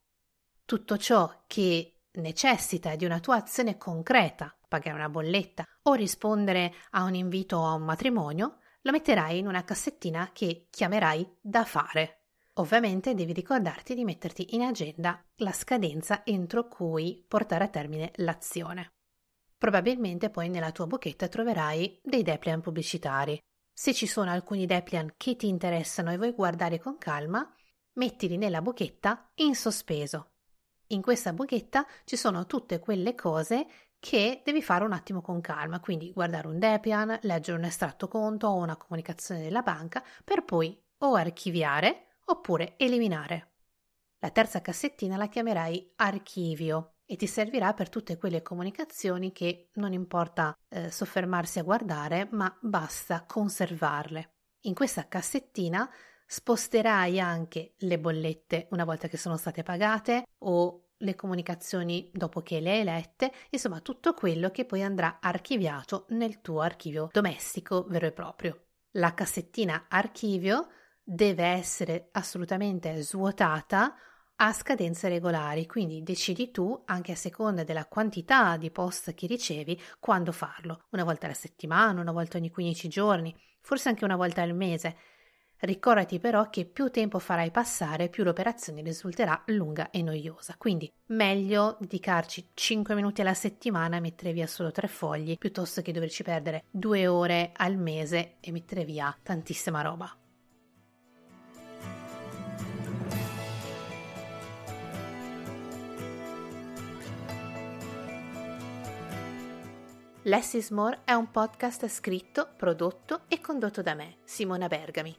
Tutto 0.64 0.96
ciò 0.96 1.42
che 1.48 2.02
necessita 2.12 2.94
di 2.94 3.04
una 3.04 3.18
tua 3.18 3.36
azione 3.36 3.76
concreta, 3.76 4.56
pagare 4.68 4.96
una 4.96 5.08
bolletta 5.08 5.66
o 5.82 5.94
rispondere 5.94 6.72
a 6.90 7.02
un 7.02 7.16
invito 7.16 7.64
a 7.64 7.72
un 7.72 7.82
matrimonio, 7.82 8.58
lo 8.82 8.92
metterai 8.92 9.38
in 9.38 9.48
una 9.48 9.64
cassettina 9.64 10.30
che 10.32 10.68
chiamerai 10.70 11.38
da 11.40 11.64
fare. 11.64 12.21
Ovviamente 12.56 13.14
devi 13.14 13.32
ricordarti 13.32 13.94
di 13.94 14.04
metterti 14.04 14.54
in 14.54 14.60
agenda 14.60 15.24
la 15.36 15.52
scadenza 15.52 16.22
entro 16.22 16.68
cui 16.68 17.24
portare 17.26 17.64
a 17.64 17.68
termine 17.68 18.12
l'azione. 18.16 18.92
Probabilmente 19.56 20.28
poi 20.28 20.50
nella 20.50 20.70
tua 20.70 20.86
bocchetta 20.86 21.28
troverai 21.28 22.00
dei 22.02 22.22
depliant 22.22 22.62
pubblicitari. 22.62 23.40
Se 23.72 23.94
ci 23.94 24.06
sono 24.06 24.30
alcuni 24.30 24.66
depliant 24.66 25.14
che 25.16 25.34
ti 25.36 25.48
interessano 25.48 26.12
e 26.12 26.18
vuoi 26.18 26.32
guardare 26.32 26.78
con 26.78 26.98
calma, 26.98 27.50
mettili 27.94 28.36
nella 28.36 28.60
bocchetta 28.60 29.30
in 29.36 29.54
sospeso. 29.54 30.32
In 30.88 31.00
questa 31.00 31.32
bocchetta 31.32 31.86
ci 32.04 32.16
sono 32.16 32.44
tutte 32.44 32.80
quelle 32.80 33.14
cose 33.14 33.66
che 33.98 34.42
devi 34.44 34.60
fare 34.60 34.84
un 34.84 34.92
attimo 34.92 35.22
con 35.22 35.40
calma, 35.40 35.80
quindi 35.80 36.12
guardare 36.12 36.48
un 36.48 36.58
depian, 36.58 37.20
leggere 37.22 37.56
un 37.56 37.64
estratto 37.64 38.08
conto 38.08 38.48
o 38.48 38.56
una 38.56 38.76
comunicazione 38.76 39.40
della 39.40 39.62
banca 39.62 40.04
per 40.22 40.44
poi 40.44 40.78
o 40.98 41.14
archiviare 41.14 42.08
oppure 42.24 42.74
eliminare. 42.76 43.50
La 44.18 44.30
terza 44.30 44.60
cassettina 44.60 45.16
la 45.16 45.28
chiamerai 45.28 45.94
archivio 45.96 46.94
e 47.04 47.16
ti 47.16 47.26
servirà 47.26 47.74
per 47.74 47.88
tutte 47.88 48.16
quelle 48.16 48.40
comunicazioni 48.40 49.32
che 49.32 49.70
non 49.74 49.92
importa 49.92 50.56
eh, 50.68 50.90
soffermarsi 50.90 51.58
a 51.58 51.62
guardare, 51.62 52.28
ma 52.30 52.56
basta 52.60 53.24
conservarle. 53.26 54.34
In 54.62 54.74
questa 54.74 55.08
cassettina 55.08 55.90
sposterai 56.24 57.20
anche 57.20 57.74
le 57.78 57.98
bollette 57.98 58.68
una 58.70 58.84
volta 58.84 59.08
che 59.08 59.16
sono 59.16 59.36
state 59.36 59.62
pagate 59.62 60.24
o 60.38 60.92
le 60.98 61.14
comunicazioni 61.14 62.10
dopo 62.14 62.42
che 62.42 62.60
le 62.60 62.70
hai 62.70 62.84
lette, 62.84 63.32
insomma 63.50 63.80
tutto 63.80 64.14
quello 64.14 64.50
che 64.50 64.64
poi 64.64 64.82
andrà 64.82 65.18
archiviato 65.20 66.06
nel 66.10 66.40
tuo 66.40 66.60
archivio 66.60 67.08
domestico 67.12 67.84
vero 67.88 68.06
e 68.06 68.12
proprio. 68.12 68.66
La 68.92 69.12
cassettina 69.14 69.86
archivio 69.88 70.68
deve 71.02 71.44
essere 71.44 72.08
assolutamente 72.12 73.00
svuotata 73.02 73.94
a 74.36 74.52
scadenze 74.52 75.08
regolari, 75.08 75.66
quindi 75.66 76.02
decidi 76.02 76.50
tu, 76.50 76.82
anche 76.86 77.12
a 77.12 77.16
seconda 77.16 77.64
della 77.64 77.86
quantità 77.86 78.56
di 78.56 78.70
post 78.70 79.14
che 79.14 79.26
ricevi, 79.26 79.80
quando 80.00 80.32
farlo. 80.32 80.86
Una 80.90 81.04
volta 81.04 81.26
alla 81.26 81.34
settimana, 81.34 82.00
una 82.00 82.12
volta 82.12 82.38
ogni 82.38 82.50
15 82.50 82.88
giorni, 82.88 83.34
forse 83.60 83.88
anche 83.88 84.04
una 84.04 84.16
volta 84.16 84.42
al 84.42 84.54
mese. 84.54 84.96
Ricordati 85.58 86.18
però 86.18 86.50
che 86.50 86.64
più 86.64 86.90
tempo 86.90 87.20
farai 87.20 87.52
passare, 87.52 88.08
più 88.08 88.24
l'operazione 88.24 88.82
risulterà 88.82 89.40
lunga 89.46 89.90
e 89.90 90.02
noiosa. 90.02 90.56
Quindi 90.58 90.92
meglio 91.06 91.76
dedicarci 91.78 92.50
5 92.52 92.96
minuti 92.96 93.20
alla 93.20 93.34
settimana 93.34 93.98
a 93.98 94.00
mettere 94.00 94.32
via 94.32 94.48
solo 94.48 94.72
tre 94.72 94.88
fogli, 94.88 95.38
piuttosto 95.38 95.82
che 95.82 95.92
doverci 95.92 96.24
perdere 96.24 96.64
due 96.68 97.06
ore 97.06 97.52
al 97.54 97.76
mese 97.76 98.38
e 98.40 98.50
mettere 98.50 98.84
via 98.84 99.16
tantissima 99.22 99.82
roba. 99.82 100.21
Less 110.26 110.52
is 110.52 110.70
More 110.70 111.00
è 111.02 111.14
un 111.14 111.32
podcast 111.32 111.88
scritto, 111.88 112.48
prodotto 112.56 113.22
e 113.26 113.40
condotto 113.40 113.82
da 113.82 113.94
me, 113.94 114.18
Simona 114.22 114.68
Bergami. 114.68 115.12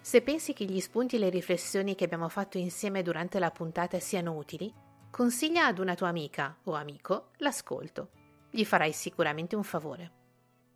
Se 0.00 0.22
pensi 0.22 0.52
che 0.52 0.64
gli 0.64 0.78
spunti 0.78 1.16
e 1.16 1.18
le 1.18 1.28
riflessioni 1.28 1.96
che 1.96 2.04
abbiamo 2.04 2.28
fatto 2.28 2.56
insieme 2.56 3.02
durante 3.02 3.40
la 3.40 3.50
puntata 3.50 3.98
siano 3.98 4.36
utili, 4.36 4.72
consiglia 5.10 5.66
ad 5.66 5.80
una 5.80 5.96
tua 5.96 6.06
amica 6.06 6.56
o 6.62 6.74
amico 6.74 7.30
l'ascolto. 7.38 8.10
Gli 8.48 8.64
farai 8.64 8.92
sicuramente 8.92 9.56
un 9.56 9.64
favore. 9.64 10.12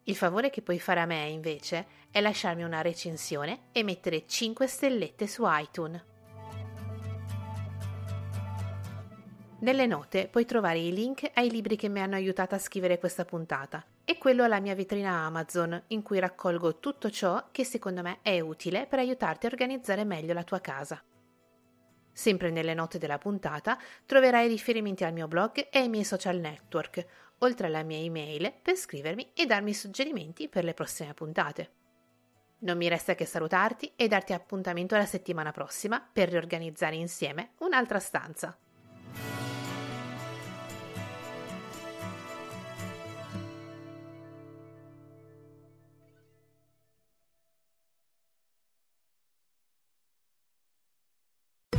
Il 0.05 0.17
favore 0.17 0.51
che 0.51 0.63
puoi 0.63 0.81
fare 0.81 0.99
a 0.99 1.07
me, 1.07 1.29
invece, 1.29 1.87
è 2.11 2.21
lasciarmi 2.21 2.65
una 2.65 2.81
recensione 2.81 3.69
e 3.71 3.85
mettere 3.85 4.27
5 4.27 4.67
stellette 4.67 5.29
su 5.29 5.45
iTunes. 5.47 6.03
Nelle 9.63 9.87
note 9.87 10.27
puoi 10.27 10.45
trovare 10.45 10.81
i 10.81 10.93
link 10.93 11.31
ai 11.35 11.49
libri 11.49 11.77
che 11.77 11.89
mi 11.89 12.01
hanno 12.01 12.17
aiutato 12.17 12.57
a 12.57 12.59
scrivere 12.59 12.99
questa 12.99 13.25
puntata 13.25 13.85
e 14.05 14.19
quello 14.19 14.43
alla 14.43 14.59
mia 14.59 14.75
vetrina 14.75 15.25
Amazon 15.25 15.81
in 15.89 16.03
cui 16.03 16.19
raccolgo 16.19 16.81
tutto 16.81 17.11
ciò 17.11 17.47
che 17.53 17.65
secondo 17.65 18.03
me 18.03 18.19
è 18.23 18.41
utile 18.41 18.87
per 18.87 18.99
aiutarti 18.99 19.47
a 19.47 19.51
organizzare 19.51 20.03
meglio 20.03 20.33
la 20.33 20.43
tua 20.43 20.61
casa. 20.61 21.01
Sempre 22.11 22.51
nelle 22.51 22.75
note 22.75 22.99
della 22.99 23.19
puntata 23.19 23.79
troverai 24.05 24.49
riferimenti 24.49 25.05
al 25.05 25.13
mio 25.13 25.29
blog 25.29 25.69
e 25.71 25.79
ai 25.79 25.89
miei 25.89 26.03
social 26.03 26.39
network, 26.39 27.07
oltre 27.39 27.69
alla 27.69 27.85
mia 27.85 27.99
email 27.99 28.53
per 28.61 28.75
scrivermi 28.75 29.31
e 29.33 29.47
darmi 29.47 29.73
suggerimenti 29.73 30.49
per 30.49 30.65
le 30.65 30.75
prossime 30.75 31.15
puntate. 31.15 31.71
Non 32.63 32.77
mi 32.77 32.89
resta 32.89 33.15
che 33.15 33.27
salutarti 33.27 33.93
e 33.95 34.09
darti 34.09 34.33
appuntamento 34.33 34.97
la 34.97 35.07
settimana 35.07 35.53
prossima 35.53 36.05
per 36.13 36.31
riorganizzare 36.31 36.97
insieme 36.97 37.53
un'altra 37.59 38.01
stanza. 38.01 38.59